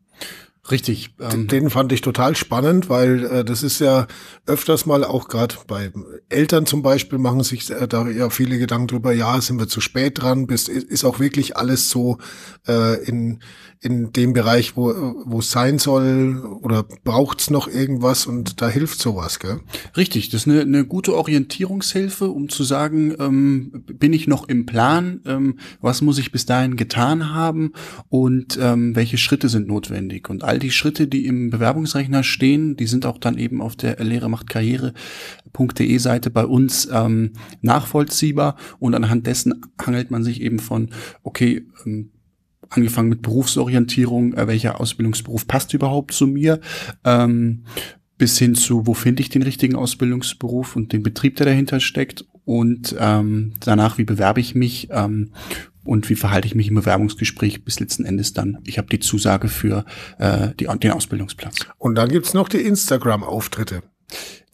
Richtig. 0.70 1.10
Ähm, 1.18 1.48
Den 1.48 1.70
fand 1.70 1.90
ich 1.90 2.02
total 2.02 2.36
spannend, 2.36 2.88
weil 2.88 3.24
äh, 3.24 3.44
das 3.44 3.64
ist 3.64 3.80
ja 3.80 4.06
öfters 4.46 4.86
mal 4.86 5.02
auch 5.02 5.26
gerade 5.26 5.56
bei 5.66 5.90
Eltern 6.28 6.66
zum 6.66 6.82
Beispiel 6.82 7.18
machen 7.18 7.42
sich 7.42 7.68
äh, 7.70 7.88
da 7.88 8.08
ja 8.08 8.30
viele 8.30 8.58
Gedanken 8.58 8.86
drüber, 8.86 9.12
ja, 9.12 9.40
sind 9.40 9.58
wir 9.58 9.66
zu 9.66 9.80
spät 9.80 10.22
dran, 10.22 10.46
bis, 10.46 10.68
ist 10.68 11.04
auch 11.04 11.18
wirklich 11.18 11.56
alles 11.56 11.90
so 11.90 12.18
äh, 12.68 13.02
in, 13.04 13.40
in 13.80 14.12
dem 14.12 14.34
Bereich, 14.34 14.76
wo 14.76 14.92
wo 15.24 15.40
es 15.40 15.50
sein 15.50 15.80
soll 15.80 16.40
oder 16.62 16.84
braucht's 16.84 17.50
noch 17.50 17.66
irgendwas 17.66 18.26
und 18.26 18.62
da 18.62 18.68
hilft 18.68 19.00
sowas, 19.00 19.40
gell? 19.40 19.60
Richtig, 19.96 20.30
das 20.30 20.42
ist 20.42 20.48
eine, 20.48 20.60
eine 20.60 20.84
gute 20.84 21.16
Orientierungshilfe, 21.16 22.28
um 22.30 22.48
zu 22.48 22.62
sagen, 22.62 23.14
ähm, 23.18 23.84
bin 23.86 24.12
ich 24.12 24.28
noch 24.28 24.48
im 24.48 24.64
Plan, 24.66 25.22
ähm, 25.26 25.58
was 25.80 26.02
muss 26.02 26.18
ich 26.18 26.30
bis 26.30 26.46
dahin 26.46 26.76
getan 26.76 27.34
haben 27.34 27.72
und 28.08 28.58
ähm, 28.60 28.94
welche 28.94 29.18
Schritte 29.18 29.48
sind 29.48 29.66
notwendig. 29.66 30.30
Und 30.30 30.44
all 30.44 30.51
die 30.58 30.70
Schritte, 30.70 31.06
die 31.06 31.26
im 31.26 31.50
Bewerbungsrechner 31.50 32.22
stehen, 32.22 32.76
die 32.76 32.86
sind 32.86 33.06
auch 33.06 33.18
dann 33.18 33.38
eben 33.38 33.60
auf 33.60 33.76
der 33.76 34.02
Lehre 34.02 34.28
macht 34.30 34.48
Karriere.de 34.48 35.98
Seite 35.98 36.30
bei 36.30 36.46
uns 36.46 36.88
ähm, 36.92 37.32
nachvollziehbar. 37.60 38.56
Und 38.78 38.94
anhand 38.94 39.26
dessen 39.26 39.60
hangelt 39.80 40.10
man 40.10 40.24
sich 40.24 40.40
eben 40.40 40.58
von, 40.58 40.90
okay, 41.22 41.66
ähm, 41.84 42.10
angefangen 42.68 43.08
mit 43.08 43.22
Berufsorientierung, 43.22 44.34
äh, 44.34 44.46
welcher 44.46 44.80
Ausbildungsberuf 44.80 45.46
passt 45.46 45.74
überhaupt 45.74 46.12
zu 46.12 46.26
mir, 46.26 46.60
ähm, 47.04 47.64
bis 48.18 48.38
hin 48.38 48.54
zu, 48.54 48.86
wo 48.86 48.94
finde 48.94 49.22
ich 49.22 49.28
den 49.28 49.42
richtigen 49.42 49.76
Ausbildungsberuf 49.76 50.76
und 50.76 50.92
den 50.92 51.02
Betrieb, 51.02 51.36
der 51.36 51.46
dahinter 51.46 51.80
steckt. 51.80 52.24
Und 52.44 52.96
ähm, 52.98 53.54
danach, 53.60 53.98
wie 53.98 54.04
bewerbe 54.04 54.40
ich 54.40 54.54
mich 54.54 54.88
ähm, 54.90 55.32
und 55.84 56.08
wie 56.08 56.14
verhalte 56.14 56.46
ich 56.46 56.54
mich 56.54 56.68
im 56.68 56.74
Bewerbungsgespräch 56.74 57.64
bis 57.64 57.80
letzten 57.80 58.04
Endes 58.04 58.32
dann, 58.32 58.58
ich 58.64 58.78
habe 58.78 58.88
die 58.88 59.00
Zusage 59.00 59.48
für 59.48 59.84
äh, 60.18 60.48
die, 60.58 60.66
den 60.66 60.92
Ausbildungsplatz. 60.92 61.66
Und 61.78 61.96
dann 61.96 62.08
gibt's 62.08 62.34
noch 62.34 62.48
die 62.48 62.60
Instagram-Auftritte. 62.60 63.82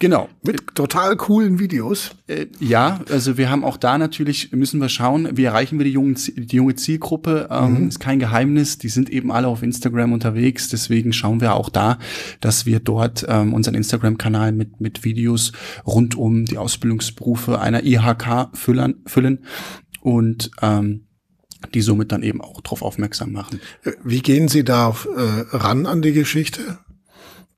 Genau. 0.00 0.28
Mit 0.44 0.76
total 0.76 1.16
coolen 1.16 1.58
Videos. 1.58 2.12
Äh, 2.28 2.46
ja, 2.60 3.00
also 3.10 3.36
wir 3.36 3.50
haben 3.50 3.64
auch 3.64 3.76
da 3.76 3.98
natürlich, 3.98 4.52
müssen 4.52 4.80
wir 4.80 4.88
schauen, 4.88 5.28
wie 5.36 5.42
erreichen 5.42 5.78
wir 5.78 5.84
die, 5.84 5.90
jungen, 5.90 6.14
die 6.14 6.56
junge 6.56 6.76
Zielgruppe. 6.76 7.48
Ähm, 7.50 7.82
mhm. 7.82 7.88
Ist 7.88 7.98
kein 7.98 8.20
Geheimnis, 8.20 8.78
die 8.78 8.90
sind 8.90 9.10
eben 9.10 9.32
alle 9.32 9.48
auf 9.48 9.64
Instagram 9.64 10.12
unterwegs. 10.12 10.68
Deswegen 10.68 11.12
schauen 11.12 11.40
wir 11.40 11.54
auch 11.54 11.68
da, 11.68 11.98
dass 12.40 12.64
wir 12.64 12.78
dort 12.78 13.26
ähm, 13.28 13.52
unseren 13.52 13.74
Instagram-Kanal 13.74 14.52
mit, 14.52 14.80
mit 14.80 15.02
Videos 15.02 15.52
rund 15.84 16.14
um 16.14 16.44
die 16.44 16.58
Ausbildungsberufe 16.58 17.58
einer 17.58 17.84
IHK 17.84 18.50
füllen. 18.54 19.02
füllen. 19.06 19.44
Und 20.00 20.52
ähm, 20.62 21.07
die 21.74 21.80
somit 21.82 22.12
dann 22.12 22.22
eben 22.22 22.40
auch 22.40 22.60
darauf 22.60 22.82
aufmerksam 22.82 23.32
machen. 23.32 23.60
Wie 24.02 24.20
gehen 24.20 24.48
Sie 24.48 24.64
da 24.64 24.90
äh, 24.90 25.56
ran 25.56 25.86
an 25.86 26.02
die 26.02 26.12
Geschichte? 26.12 26.78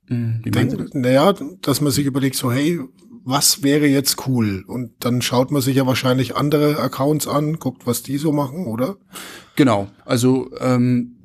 Denk, 0.08 0.92
naja, 0.94 1.34
dass 1.62 1.80
man 1.80 1.92
sich 1.92 2.04
überlegt, 2.04 2.34
so, 2.34 2.50
hey, 2.50 2.80
was 3.24 3.62
wäre 3.62 3.86
jetzt 3.86 4.26
cool? 4.26 4.64
Und 4.66 4.92
dann 5.00 5.22
schaut 5.22 5.52
man 5.52 5.62
sich 5.62 5.76
ja 5.76 5.86
wahrscheinlich 5.86 6.36
andere 6.36 6.78
Accounts 6.80 7.28
an, 7.28 7.60
guckt, 7.60 7.86
was 7.86 8.02
die 8.02 8.18
so 8.18 8.32
machen, 8.32 8.66
oder? 8.66 8.96
Genau. 9.54 9.88
Also 10.04 10.50
ähm, 10.58 11.16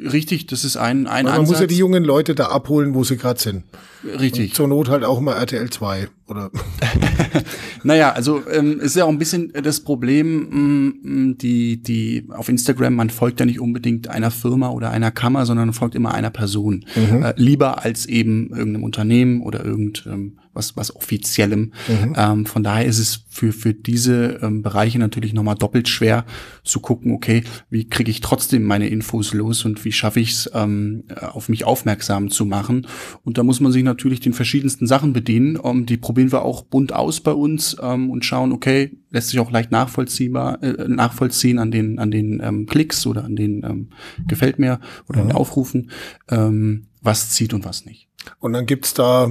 richtig, 0.00 0.46
das 0.46 0.64
ist 0.64 0.76
ein, 0.76 1.06
ein 1.06 1.24
Man 1.24 1.34
Ansatz. 1.34 1.48
muss 1.48 1.60
ja 1.60 1.66
die 1.66 1.76
jungen 1.76 2.04
Leute 2.04 2.34
da 2.34 2.46
abholen, 2.46 2.94
wo 2.94 3.04
sie 3.04 3.16
gerade 3.16 3.40
sind. 3.40 3.64
Richtig. 4.04 4.50
Und 4.50 4.54
zur 4.54 4.68
Not 4.68 4.88
halt 4.88 5.04
auch 5.04 5.20
mal 5.20 5.34
RTL 5.34 5.68
2 5.68 6.08
oder. 6.28 6.50
naja, 7.82 8.12
also 8.12 8.42
ähm, 8.52 8.80
ist 8.80 8.96
ja 8.96 9.04
auch 9.04 9.08
ein 9.08 9.18
bisschen 9.18 9.52
das 9.62 9.80
Problem, 9.80 10.48
mh, 10.50 10.92
mm, 11.02 11.38
die, 11.38 11.82
die 11.82 12.28
auf 12.30 12.48
Instagram, 12.48 12.94
man 12.94 13.10
folgt 13.10 13.40
ja 13.40 13.46
nicht 13.46 13.60
unbedingt 13.60 14.08
einer 14.08 14.30
Firma 14.30 14.70
oder 14.70 14.90
einer 14.90 15.10
Kammer, 15.10 15.46
sondern 15.46 15.72
folgt 15.72 15.94
immer 15.94 16.14
einer 16.14 16.30
Person. 16.30 16.84
Mhm. 16.94 17.22
Äh, 17.22 17.34
lieber 17.36 17.84
als 17.84 18.06
eben 18.06 18.50
irgendeinem 18.50 18.84
Unternehmen 18.84 19.42
oder 19.42 19.64
irgend 19.64 20.06
ähm, 20.06 20.38
was, 20.56 20.76
was 20.76 20.94
offiziellem. 20.94 21.72
Mhm. 21.86 22.14
Ähm, 22.16 22.46
von 22.46 22.62
daher 22.62 22.86
ist 22.86 22.98
es 22.98 23.24
für, 23.28 23.52
für 23.52 23.74
diese 23.74 24.40
ähm, 24.42 24.62
Bereiche 24.62 24.98
natürlich 24.98 25.32
nochmal 25.32 25.54
doppelt 25.54 25.88
schwer 25.88 26.24
zu 26.64 26.80
gucken, 26.80 27.12
okay, 27.12 27.44
wie 27.70 27.88
kriege 27.88 28.10
ich 28.10 28.20
trotzdem 28.20 28.64
meine 28.64 28.88
Infos 28.88 29.34
los 29.34 29.64
und 29.64 29.84
wie 29.84 29.92
schaffe 29.92 30.20
ich 30.20 30.32
es, 30.32 30.50
ähm, 30.54 31.04
auf 31.20 31.48
mich 31.48 31.64
aufmerksam 31.64 32.30
zu 32.30 32.44
machen. 32.44 32.86
Und 33.24 33.38
da 33.38 33.42
muss 33.42 33.60
man 33.60 33.72
sich 33.72 33.84
natürlich 33.84 34.20
den 34.20 34.32
verschiedensten 34.32 34.86
Sachen 34.86 35.12
bedienen. 35.12 35.56
Um, 35.56 35.78
ähm, 35.78 35.86
die 35.86 35.96
probieren 35.96 36.32
wir 36.32 36.42
auch 36.42 36.62
bunt 36.62 36.92
aus 36.92 37.20
bei 37.20 37.32
uns 37.32 37.76
ähm, 37.80 38.10
und 38.10 38.24
schauen, 38.24 38.52
okay, 38.52 38.96
lässt 39.10 39.28
sich 39.28 39.40
auch 39.40 39.50
leicht 39.50 39.70
nachvollziehbar, 39.70 40.62
äh, 40.62 40.88
nachvollziehen 40.88 41.58
an 41.58 41.70
den, 41.70 41.98
an 41.98 42.10
den 42.10 42.40
ähm, 42.42 42.66
Klicks 42.66 43.06
oder 43.06 43.24
an 43.24 43.36
den 43.36 43.62
ähm, 43.64 43.90
gefällt 44.26 44.58
mir 44.58 44.80
oder 45.08 45.18
mhm. 45.18 45.22
an 45.22 45.28
den 45.28 45.36
Aufrufen, 45.36 45.90
ähm, 46.28 46.86
was 47.02 47.30
zieht 47.30 47.54
und 47.54 47.64
was 47.64 47.84
nicht. 47.84 48.08
Und 48.38 48.52
dann 48.52 48.66
gibt's 48.66 48.94
da 48.94 49.30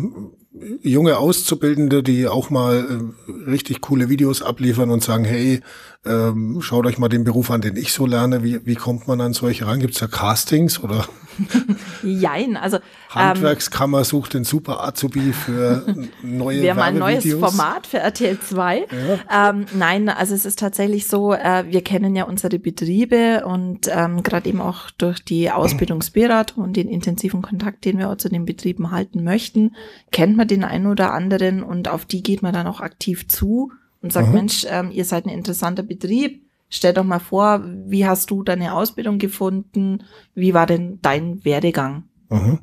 junge 0.82 1.18
Auszubildende, 1.18 2.04
die 2.04 2.28
auch 2.28 2.50
mal 2.50 3.12
äh, 3.28 3.50
richtig 3.50 3.82
coole 3.82 4.10
Videos 4.10 4.42
abliefern 4.42 4.90
und 4.90 5.04
sagen, 5.04 5.26
hey, 5.26 5.62
ähm, 6.06 6.62
schaut 6.62 6.86
euch 6.86 6.98
mal 6.98 7.10
den 7.10 7.24
Beruf 7.24 7.52
an, 7.52 7.62
den 7.62 7.76
ich 7.76 7.94
so 7.94 8.06
lerne. 8.06 8.44
Wie, 8.44 8.66
wie 8.66 8.76
kommt 8.76 9.08
man 9.08 9.22
an 9.22 9.34
solche 9.34 9.68
ran? 9.68 9.80
Gibt's 9.80 10.00
da 10.00 10.08
Castings 10.08 10.82
oder? 10.82 11.08
Jein, 12.04 12.58
also 12.58 12.80
Handwerkskammer 13.10 14.00
ähm, 14.00 14.04
sucht 14.04 14.34
den 14.34 14.44
super 14.44 14.84
Azubi 14.84 15.34
für 15.34 15.86
neue 16.22 16.62
Wir 16.62 16.72
haben 16.72 16.82
ein 16.82 16.98
neues 16.98 17.32
Format 17.34 17.88
für 17.88 18.00
RTL 18.00 18.40
2. 18.40 18.88
Ja. 19.30 19.50
Ähm, 19.50 19.66
nein, 19.74 20.10
also 20.10 20.34
es 20.34 20.46
ist 20.46 20.60
tatsächlich 20.60 21.08
so, 21.08 21.34
äh, 21.34 21.66
wir 21.68 21.84
kennen 21.84 22.16
ja 22.16 22.26
unsere 22.26 22.60
Betriebe 22.60 23.46
und 23.46 23.88
ähm, 23.90 24.24
gerade 24.24 24.50
eben 24.50 24.62
auch 24.62 24.90
durch 24.92 25.24
die 25.24 25.52
Ausbildungsberatung 25.52 26.64
und 26.64 26.78
den 26.78 26.90
intensiven 26.90 27.42
Kontakt, 27.42 27.86
den 27.86 27.98
wir 27.98 28.10
auch 28.10 28.18
zu 28.18 28.30
den 28.30 28.46
Betrieben 28.46 28.92
halten 28.92 29.24
möchten, 29.24 29.76
kennt 30.12 30.38
man 30.38 30.48
den 30.48 30.64
einen 30.64 30.88
oder 30.88 31.14
anderen 31.14 31.64
und 31.64 31.88
auf 31.88 32.06
die 32.06 32.24
geht 32.24 32.42
man 32.42 32.54
dann 32.54 32.68
auch 32.68 32.82
aktiv 32.82 33.28
zu 33.28 33.72
und 34.02 34.14
sagt, 34.14 34.28
mhm. 34.28 34.34
Mensch, 34.34 34.66
ähm, 34.70 34.92
ihr 34.92 35.04
seid 35.04 35.26
ein 35.26 35.30
interessanter 35.30 35.84
Betrieb. 35.84 36.45
Stell 36.70 36.94
doch 36.94 37.04
mal 37.04 37.20
vor, 37.20 37.64
wie 37.64 38.06
hast 38.06 38.32
du 38.32 38.44
deine 38.44 38.74
Ausbildung 38.74 39.20
gefunden? 39.20 40.04
Wie 40.34 40.54
war 40.54 40.66
denn 40.66 41.00
dein 41.02 41.44
Werdegang? 41.46 42.06
Mhm. 42.30 42.60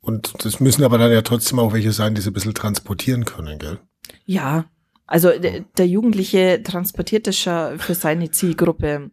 Und 0.00 0.44
das 0.44 0.60
müssen 0.60 0.84
aber 0.84 0.98
dann 0.98 1.12
ja 1.12 1.22
trotzdem 1.22 1.58
auch 1.58 1.72
welche 1.72 1.92
sein, 1.92 2.14
die 2.14 2.20
sie 2.20 2.30
ein 2.30 2.34
bisschen 2.34 2.54
transportieren 2.54 3.24
können, 3.24 3.58
gell? 3.58 3.78
Ja, 4.24 4.64
also 5.06 5.30
der 5.38 5.86
Jugendliche 5.86 6.62
transportiert 6.62 7.26
das 7.26 7.38
schon 7.38 7.78
für 7.78 7.94
seine 7.94 8.30
Zielgruppe. 8.30 9.10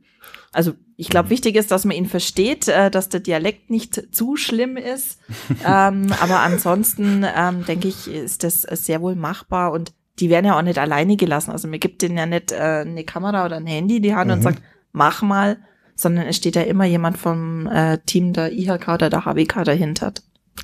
Also 0.52 0.73
ich 0.95 1.10
glaube, 1.10 1.28
mhm. 1.28 1.32
wichtig 1.32 1.56
ist, 1.56 1.71
dass 1.71 1.86
man 1.86 1.95
ihn 1.95 2.06
versteht, 2.06 2.67
äh, 2.67 2.89
dass 2.91 3.10
der 3.10 3.19
Dialekt 3.19 3.69
nicht 3.69 4.13
zu 4.13 4.36
schlimm 4.36 4.78
ist. 4.78 5.19
ähm, 5.65 6.13
aber 6.19 6.39
ansonsten 6.39 7.25
ähm, 7.36 7.65
denke 7.65 7.88
ich, 7.88 8.08
ist 8.08 8.43
das 8.43 8.62
sehr 8.62 9.02
wohl 9.02 9.15
machbar 9.15 9.71
und 9.71 9.93
die 10.19 10.29
werden 10.29 10.45
ja 10.45 10.58
auch 10.58 10.62
nicht 10.62 10.77
alleine 10.77 11.15
gelassen. 11.15 11.51
Also 11.51 11.67
mir 11.67 11.79
gibt 11.79 12.01
denen 12.01 12.17
ja 12.17 12.25
nicht 12.25 12.51
äh, 12.51 12.84
eine 12.86 13.03
Kamera 13.03 13.45
oder 13.45 13.58
ein 13.58 13.67
Handy 13.67 13.97
in 13.97 14.03
die 14.03 14.15
Hand 14.15 14.27
mhm. 14.27 14.38
und 14.38 14.41
sagt, 14.41 14.62
mach 14.91 15.21
mal, 15.21 15.58
sondern 15.95 16.27
es 16.27 16.38
steht 16.38 16.55
ja 16.55 16.62
immer 16.63 16.86
jemand 16.86 17.17
vom 17.17 17.67
äh, 17.67 17.97
Team 18.05 18.34
der 18.34 18.51
IHK 18.51 18.88
oder 18.88 19.10
der 19.10 19.25
HWK 19.25 19.63
dahinter. 19.63 20.13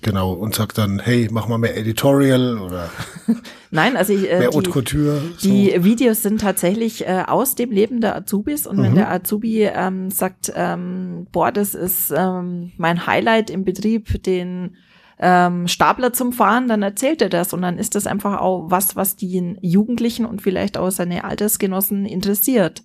Genau, 0.01 0.33
und 0.33 0.53
sagt 0.53 0.77
dann, 0.77 0.99
hey, 0.99 1.29
mach 1.31 1.47
mal 1.47 1.57
mehr 1.57 1.77
Editorial 1.77 2.57
oder 2.57 2.89
Nein, 3.71 3.97
also 3.97 4.13
ich, 4.13 4.29
äh, 4.29 4.39
mehr 4.39 4.49
Haute 4.49 4.69
Couture. 4.69 5.21
So. 5.37 5.49
Die 5.49 5.83
Videos 5.83 6.21
sind 6.21 6.41
tatsächlich 6.41 7.07
äh, 7.07 7.23
aus 7.25 7.55
dem 7.55 7.71
Leben 7.71 8.01
der 8.01 8.15
Azubis 8.15 8.67
und 8.67 8.77
mhm. 8.77 8.83
wenn 8.83 8.95
der 8.95 9.11
Azubi 9.11 9.63
ähm, 9.63 10.11
sagt, 10.11 10.51
ähm, 10.55 11.27
boah, 11.31 11.51
das 11.51 11.75
ist 11.75 12.13
ähm, 12.15 12.71
mein 12.77 13.07
Highlight 13.07 13.49
im 13.49 13.63
Betrieb, 13.63 14.21
den 14.23 14.75
ähm, 15.19 15.67
Stapler 15.67 16.13
zum 16.13 16.33
Fahren, 16.33 16.67
dann 16.67 16.81
erzählt 16.81 17.21
er 17.21 17.29
das 17.29 17.53
und 17.53 17.61
dann 17.61 17.77
ist 17.77 17.95
das 17.95 18.07
einfach 18.07 18.39
auch 18.39 18.69
was, 18.69 18.95
was 18.95 19.15
die 19.15 19.57
Jugendlichen 19.61 20.25
und 20.25 20.41
vielleicht 20.41 20.77
auch 20.77 20.91
seine 20.91 21.23
Altersgenossen 21.23 22.05
interessiert. 22.05 22.83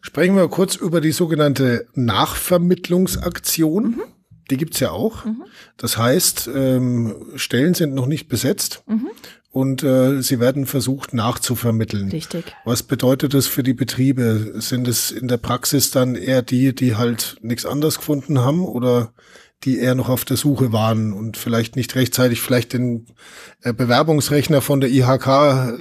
Sprechen 0.00 0.36
wir 0.36 0.48
kurz 0.48 0.74
über 0.74 1.00
die 1.00 1.12
sogenannte 1.12 1.86
Nachvermittlungsaktion. 1.94 3.84
Mhm. 3.84 4.02
Die 4.50 4.56
gibt's 4.56 4.80
ja 4.80 4.90
auch. 4.90 5.24
Mhm. 5.24 5.44
Das 5.76 5.96
heißt, 5.96 6.50
ähm, 6.54 7.14
Stellen 7.36 7.74
sind 7.74 7.94
noch 7.94 8.06
nicht 8.06 8.28
besetzt. 8.28 8.82
Mhm. 8.86 9.10
Und 9.52 9.82
äh, 9.82 10.22
sie 10.22 10.40
werden 10.40 10.64
versucht 10.64 11.12
nachzuvermitteln. 11.12 12.08
Richtig. 12.08 12.56
Was 12.64 12.82
bedeutet 12.82 13.34
das 13.34 13.46
für 13.46 13.62
die 13.62 13.74
Betriebe? 13.74 14.54
Sind 14.56 14.88
es 14.88 15.10
in 15.10 15.28
der 15.28 15.36
Praxis 15.36 15.90
dann 15.90 16.14
eher 16.14 16.40
die, 16.40 16.74
die 16.74 16.96
halt 16.96 17.36
nichts 17.42 17.66
anderes 17.66 17.98
gefunden 17.98 18.40
haben 18.40 18.64
oder 18.64 19.12
die 19.64 19.78
eher 19.78 19.94
noch 19.94 20.08
auf 20.08 20.24
der 20.24 20.36
Suche 20.36 20.72
waren 20.72 21.12
und 21.12 21.36
vielleicht 21.36 21.76
nicht 21.76 21.94
rechtzeitig 21.94 22.40
vielleicht 22.40 22.72
den 22.72 23.06
äh, 23.62 23.72
Bewerbungsrechner 23.72 24.60
von 24.60 24.80
der 24.80 24.90
IHK 24.90 25.26
äh, 25.26 25.72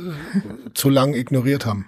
zu 0.74 0.90
lang 0.90 1.14
ignoriert 1.14 1.66
haben. 1.66 1.86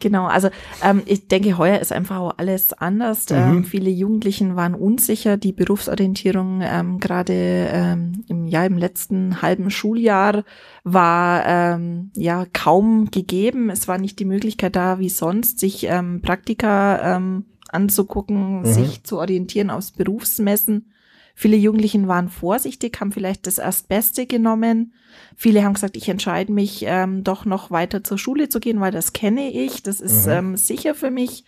Genau, 0.00 0.26
also 0.26 0.48
ähm, 0.82 1.02
ich 1.04 1.28
denke, 1.28 1.58
heuer 1.58 1.78
ist 1.78 1.92
einfach 1.92 2.18
auch 2.18 2.34
alles 2.38 2.72
anders. 2.72 3.28
Mhm. 3.28 3.36
Ähm, 3.36 3.64
viele 3.64 3.90
Jugendlichen 3.90 4.56
waren 4.56 4.74
unsicher. 4.74 5.36
Die 5.36 5.52
Berufsorientierung 5.52 6.62
ähm, 6.62 6.98
gerade 6.98 7.34
ähm, 7.34 8.24
im 8.26 8.46
Jahr 8.46 8.64
im 8.64 8.78
letzten 8.78 9.42
halben 9.42 9.70
Schuljahr 9.70 10.44
war 10.84 11.44
ähm, 11.46 12.10
ja 12.16 12.46
kaum 12.52 13.10
gegeben. 13.10 13.68
Es 13.68 13.88
war 13.88 13.98
nicht 13.98 14.18
die 14.18 14.24
Möglichkeit 14.24 14.74
da, 14.74 14.98
wie 14.98 15.10
sonst, 15.10 15.60
sich 15.60 15.84
ähm, 15.84 16.22
Praktika 16.22 17.16
ähm, 17.16 17.44
anzugucken, 17.68 18.60
mhm. 18.60 18.64
sich 18.64 19.04
zu 19.04 19.18
orientieren 19.18 19.68
aufs 19.68 19.92
Berufsmessen. 19.92 20.90
Viele 21.34 21.56
Jugendlichen 21.56 22.08
waren 22.08 22.28
vorsichtig, 22.28 23.00
haben 23.00 23.12
vielleicht 23.12 23.46
das 23.46 23.58
Erstbeste 23.58 24.26
genommen. 24.26 24.92
Viele 25.36 25.64
haben 25.64 25.74
gesagt, 25.74 25.96
ich 25.96 26.08
entscheide 26.08 26.52
mich 26.52 26.84
ähm, 26.86 27.24
doch 27.24 27.44
noch 27.44 27.70
weiter 27.70 28.04
zur 28.04 28.18
Schule 28.18 28.48
zu 28.48 28.60
gehen, 28.60 28.80
weil 28.80 28.92
das 28.92 29.12
kenne 29.12 29.50
ich, 29.50 29.82
das 29.82 30.00
ist 30.00 30.26
mhm. 30.26 30.32
ähm, 30.32 30.56
sicher 30.56 30.94
für 30.94 31.10
mich. 31.10 31.44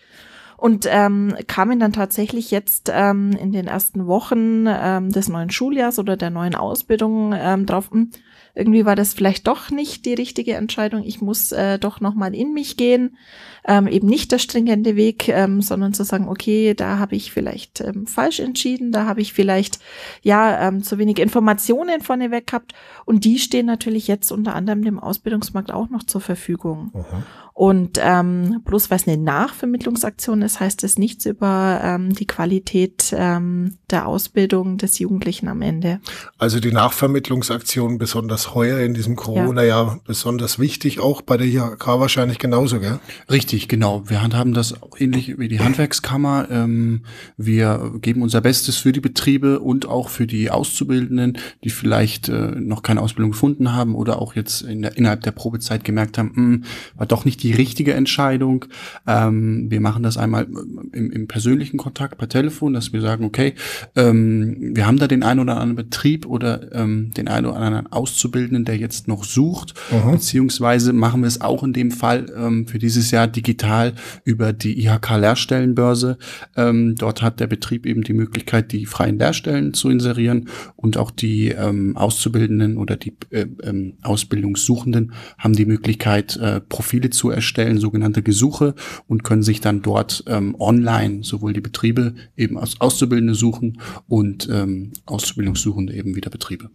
Und 0.57 0.87
ähm, 0.89 1.35
kamen 1.49 1.81
dann 1.81 1.93
tatsächlich 1.93 2.53
jetzt 2.53 2.89
ähm, 2.95 3.33
in 3.33 3.51
den 3.51 3.67
ersten 3.67 4.07
Wochen 4.07 4.67
ähm, 4.69 5.11
des 5.11 5.29
neuen 5.29 5.51
Schuljahrs 5.51 5.99
oder 5.99 6.17
der 6.17 6.31
neuen 6.31 6.55
Ausbildung 6.55 7.35
ähm, 7.37 7.67
drauf, 7.67 7.91
mh, 7.91 8.01
hm, 8.01 8.11
irgendwie 8.55 8.85
war 8.85 8.97
das 8.97 9.15
vielleicht 9.15 9.47
doch 9.47 9.71
nicht 9.71 10.05
die 10.05 10.15
richtige 10.15 10.55
Entscheidung. 10.55 11.03
Ich 11.05 11.21
muss 11.21 11.53
äh, 11.53 11.79
doch 11.79 12.01
nochmal 12.01 12.35
in 12.35 12.53
mich 12.53 12.77
gehen. 12.77 13.17
Ähm, 13.65 13.87
eben 13.87 14.09
nicht 14.09 14.33
der 14.33 14.39
stringente 14.39 14.97
Weg, 14.97 15.29
ähm, 15.29 15.63
sondern 15.63 15.95
zu 15.95 16.05
sagen, 16.05 16.29
okay, 16.29 16.75
da 16.75 16.99
habe 16.99 17.15
ich 17.15 17.33
vielleicht 17.33 17.81
ähm, 17.81 18.07
falsch 18.07 18.41
entschieden, 18.41 18.91
da 18.91 19.07
habe 19.07 19.21
ich 19.21 19.33
vielleicht 19.33 19.79
ja 20.23 20.69
ähm, 20.69 20.83
zu 20.83 20.99
wenig 20.99 21.19
Informationen 21.19 22.01
vorneweg 22.01 22.49
gehabt. 22.49 22.75
Und 23.05 23.25
die 23.25 23.39
stehen 23.39 23.67
natürlich 23.67 24.09
jetzt 24.09 24.33
unter 24.33 24.55
anderem 24.55 24.85
dem 24.85 24.99
Ausbildungsmarkt 24.99 25.73
auch 25.73 25.91
noch 25.91 26.03
zur 26.03 26.21
Verfügung. 26.21 26.91
Mhm. 26.95 27.25
Und 27.55 27.99
ähm, 28.03 28.63
bloß 28.65 28.91
weil 28.91 28.97
es 28.97 29.07
eine 29.07 29.19
Nachvermittlungsaktion 29.19 30.41
ist, 30.41 30.59
heißt 30.59 30.85
es 30.85 30.99
nichts 30.99 31.27
über 31.27 31.81
ähm, 31.85 32.15
die 32.15 32.27
Qualität 32.27 33.15
ähm, 33.15 33.77
der 33.91 34.09
Ausbildung 34.09 34.79
des 34.79 34.99
Jugendlichen 34.99 35.49
am 35.49 35.61
Ende. 35.61 36.01
Also 36.39 36.61
die 36.61 36.73
Nachvermittlungsaktion 36.73 37.99
besonders 37.99 38.55
heuer 38.55 38.81
in 38.81 38.95
diesem 38.95 39.17
Corona-Jahr 39.17 39.87
ja. 39.87 40.01
besonders 40.07 40.59
wichtig, 40.59 40.99
auch 40.99 41.21
bei 41.21 41.37
der 41.37 41.47
IHK 41.47 41.87
wahrscheinlich 41.87 42.39
genauso, 42.39 42.81
gell? 42.81 43.01
Richtig, 43.31 43.52
genau. 43.61 44.03
Wir 44.09 44.23
handhaben 44.23 44.55
das 44.55 44.75
ähnlich 44.99 45.39
wie 45.39 45.49
die 45.49 45.61
Handwerkskammer. 45.61 46.49
Ähm, 46.51 47.03
wir 47.37 47.93
geben 48.01 48.23
unser 48.23 48.41
Bestes 48.41 48.77
für 48.77 48.93
die 48.93 49.01
Betriebe 49.01 49.61
und 49.61 49.87
auch 49.87 50.09
für 50.09 50.27
die 50.27 50.51
Auszubildenden, 50.51 51.39
die 51.65 51.71
vielleicht 51.71 52.29
äh, 52.29 52.53
noch 52.57 52.83
keine 52.83 53.01
Ausbildung 53.01 53.33
gefunden 53.33 53.73
haben 53.73 53.95
oder 53.95 54.21
auch 54.21 54.35
jetzt 54.35 54.63
in 54.63 54.83
der, 54.83 54.97
innerhalb 54.97 55.23
der 55.23 55.33
Probezeit 55.33 55.85
gemerkt 55.85 56.19
haben, 56.19 56.33
mh, 56.35 56.37
hm, 56.37 56.65
war 56.97 57.07
doch 57.07 57.25
nicht 57.25 57.43
die 57.43 57.53
richtige 57.53 57.95
Entscheidung. 57.95 58.65
Ähm, 59.07 59.71
wir 59.71 59.81
machen 59.81 60.03
das 60.03 60.17
einmal 60.17 60.47
im, 60.93 61.11
im 61.11 61.29
persönlichen 61.29 61.77
Kontakt 61.77 62.19
per 62.19 62.29
Telefon, 62.29 62.73
dass 62.73 62.93
wir 62.93 63.01
sagen, 63.01 63.25
okay, 63.25 63.55
ähm, 63.97 64.75
wir 64.75 64.87
haben 64.87 64.99
da 64.99 65.07
den 65.07 65.23
einen 65.23 65.41
oder 65.41 65.61
anderen 65.61 65.77
Betrieb 65.77 66.27
oder 66.27 66.73
ähm, 66.75 67.13
den 67.15 67.29
einen 67.29 67.47
oder 67.47 67.57
anderen 67.57 67.93
Auszubildenden, 67.93 68.65
der 68.65 68.77
jetzt 68.77 69.09
noch 69.09 69.25
sucht, 69.25 69.75
mhm. 69.91 70.13
beziehungsweise 70.13 70.93
machen 70.93 71.21
wir 71.21 71.29
es 71.29 71.41
auch 71.41 71.63
in 71.63 71.73
dem 71.73 71.91
Fall 71.91 72.33
ähm, 72.37 72.67
für 72.67 72.79
dieses 72.79 73.11
Jahr 73.11 73.27
digital 73.43 73.95
über 74.25 74.53
die 74.53 74.85
IHK 74.85 75.19
Lehrstellenbörse. 75.19 76.19
Ähm, 76.57 76.95
dort 76.97 77.23
hat 77.23 77.41
der 77.41 77.47
Betrieb 77.49 77.87
eben 77.87 78.03
die 78.03 78.13
Möglichkeit, 78.13 78.73
die 78.73 78.87
freien 78.87 79.19
Lehrstellen 79.19 79.75
zu 79.75 79.91
inserieren 79.91 80.49
und 80.77 80.97
auch 80.97 81.11
die 81.11 81.49
ähm, 81.49 81.97
Auszubildenden 81.97 82.77
oder 82.77 82.97
die 82.97 83.17
äh, 83.31 83.47
ähm, 83.63 83.95
Ausbildungssuchenden 84.03 85.13
haben 85.39 85.55
die 85.55 85.67
Möglichkeit, 85.67 86.37
äh, 86.37 86.61
Profile 86.61 87.11
zu 87.11 87.31
erstellen, 87.31 87.79
sogenannte 87.79 88.23
Gesuche 88.23 88.75
und 89.09 89.25
können 89.25 89.43
sich 89.43 89.61
dann 89.61 89.83
dort 89.83 90.25
ähm, 90.27 90.55
online 90.59 91.25
sowohl 91.25 91.53
die 91.53 91.61
Betriebe 91.61 92.15
eben 92.37 92.59
als 92.59 92.81
Auszubildende 92.81 93.35
suchen 93.35 93.81
und 94.09 94.49
ähm, 94.51 94.93
Auszubildungssuchende 95.07 95.95
eben 95.95 96.15
wieder 96.15 96.31
Betriebe. 96.31 96.71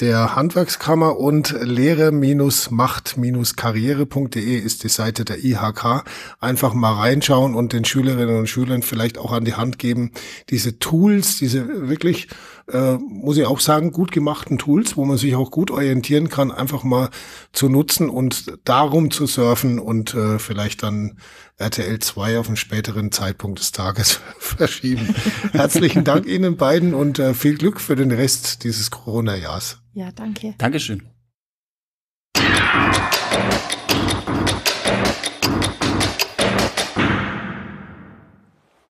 der 0.00 0.34
Handwerkskammer 0.34 1.18
und 1.18 1.54
lehre-macht-karriere.de 1.60 4.58
ist 4.58 4.82
die 4.82 4.88
Seite 4.88 5.24
der 5.24 5.44
IHK. 5.44 6.02
Einfach 6.40 6.74
mal 6.74 6.94
reinschauen 6.94 7.54
und 7.54 7.72
den 7.72 7.84
Schülerinnen 7.84 8.38
und 8.38 8.48
Schülern 8.48 8.82
vielleicht 8.82 9.18
auch 9.18 9.30
an 9.32 9.44
die 9.44 9.54
Hand 9.54 9.78
geben, 9.78 10.10
diese 10.48 10.80
Tools, 10.80 11.36
diese 11.36 11.88
wirklich, 11.88 12.26
äh, 12.70 12.94
muss 12.94 13.36
ich 13.36 13.46
auch 13.46 13.60
sagen, 13.60 13.92
gut 13.92 14.12
gemachten 14.12 14.58
Tools, 14.58 14.96
wo 14.96 15.04
man 15.04 15.16
sich 15.18 15.34
auch 15.34 15.50
gut 15.50 15.70
orientieren 15.70 16.28
kann, 16.28 16.50
einfach 16.50 16.82
mal 16.82 17.10
zu 17.52 17.68
nutzen 17.68 18.08
und 18.08 18.58
darum 18.64 19.10
zu 19.10 19.26
surfen 19.26 19.78
und 19.78 20.14
äh, 20.14 20.38
vielleicht 20.38 20.82
dann 20.82 21.18
RTL 21.56 21.98
2 21.98 22.38
auf 22.38 22.48
einen 22.48 22.56
späteren 22.56 23.12
Zeitpunkt 23.12 23.60
des 23.60 23.72
Tages 23.72 24.20
verschieben. 24.38 25.14
Herzlichen 25.52 26.04
Dank 26.04 26.26
Ihnen 26.26 26.56
beiden 26.56 26.94
und 26.94 27.18
äh, 27.18 27.34
viel 27.34 27.56
Glück 27.56 27.80
für 27.80 27.96
den 27.96 28.10
Rest 28.10 28.64
dieses 28.64 28.90
Corona-Jahrs. 28.90 29.78
Ja, 29.92 30.10
danke. 30.12 30.54
Dankeschön. 30.58 31.02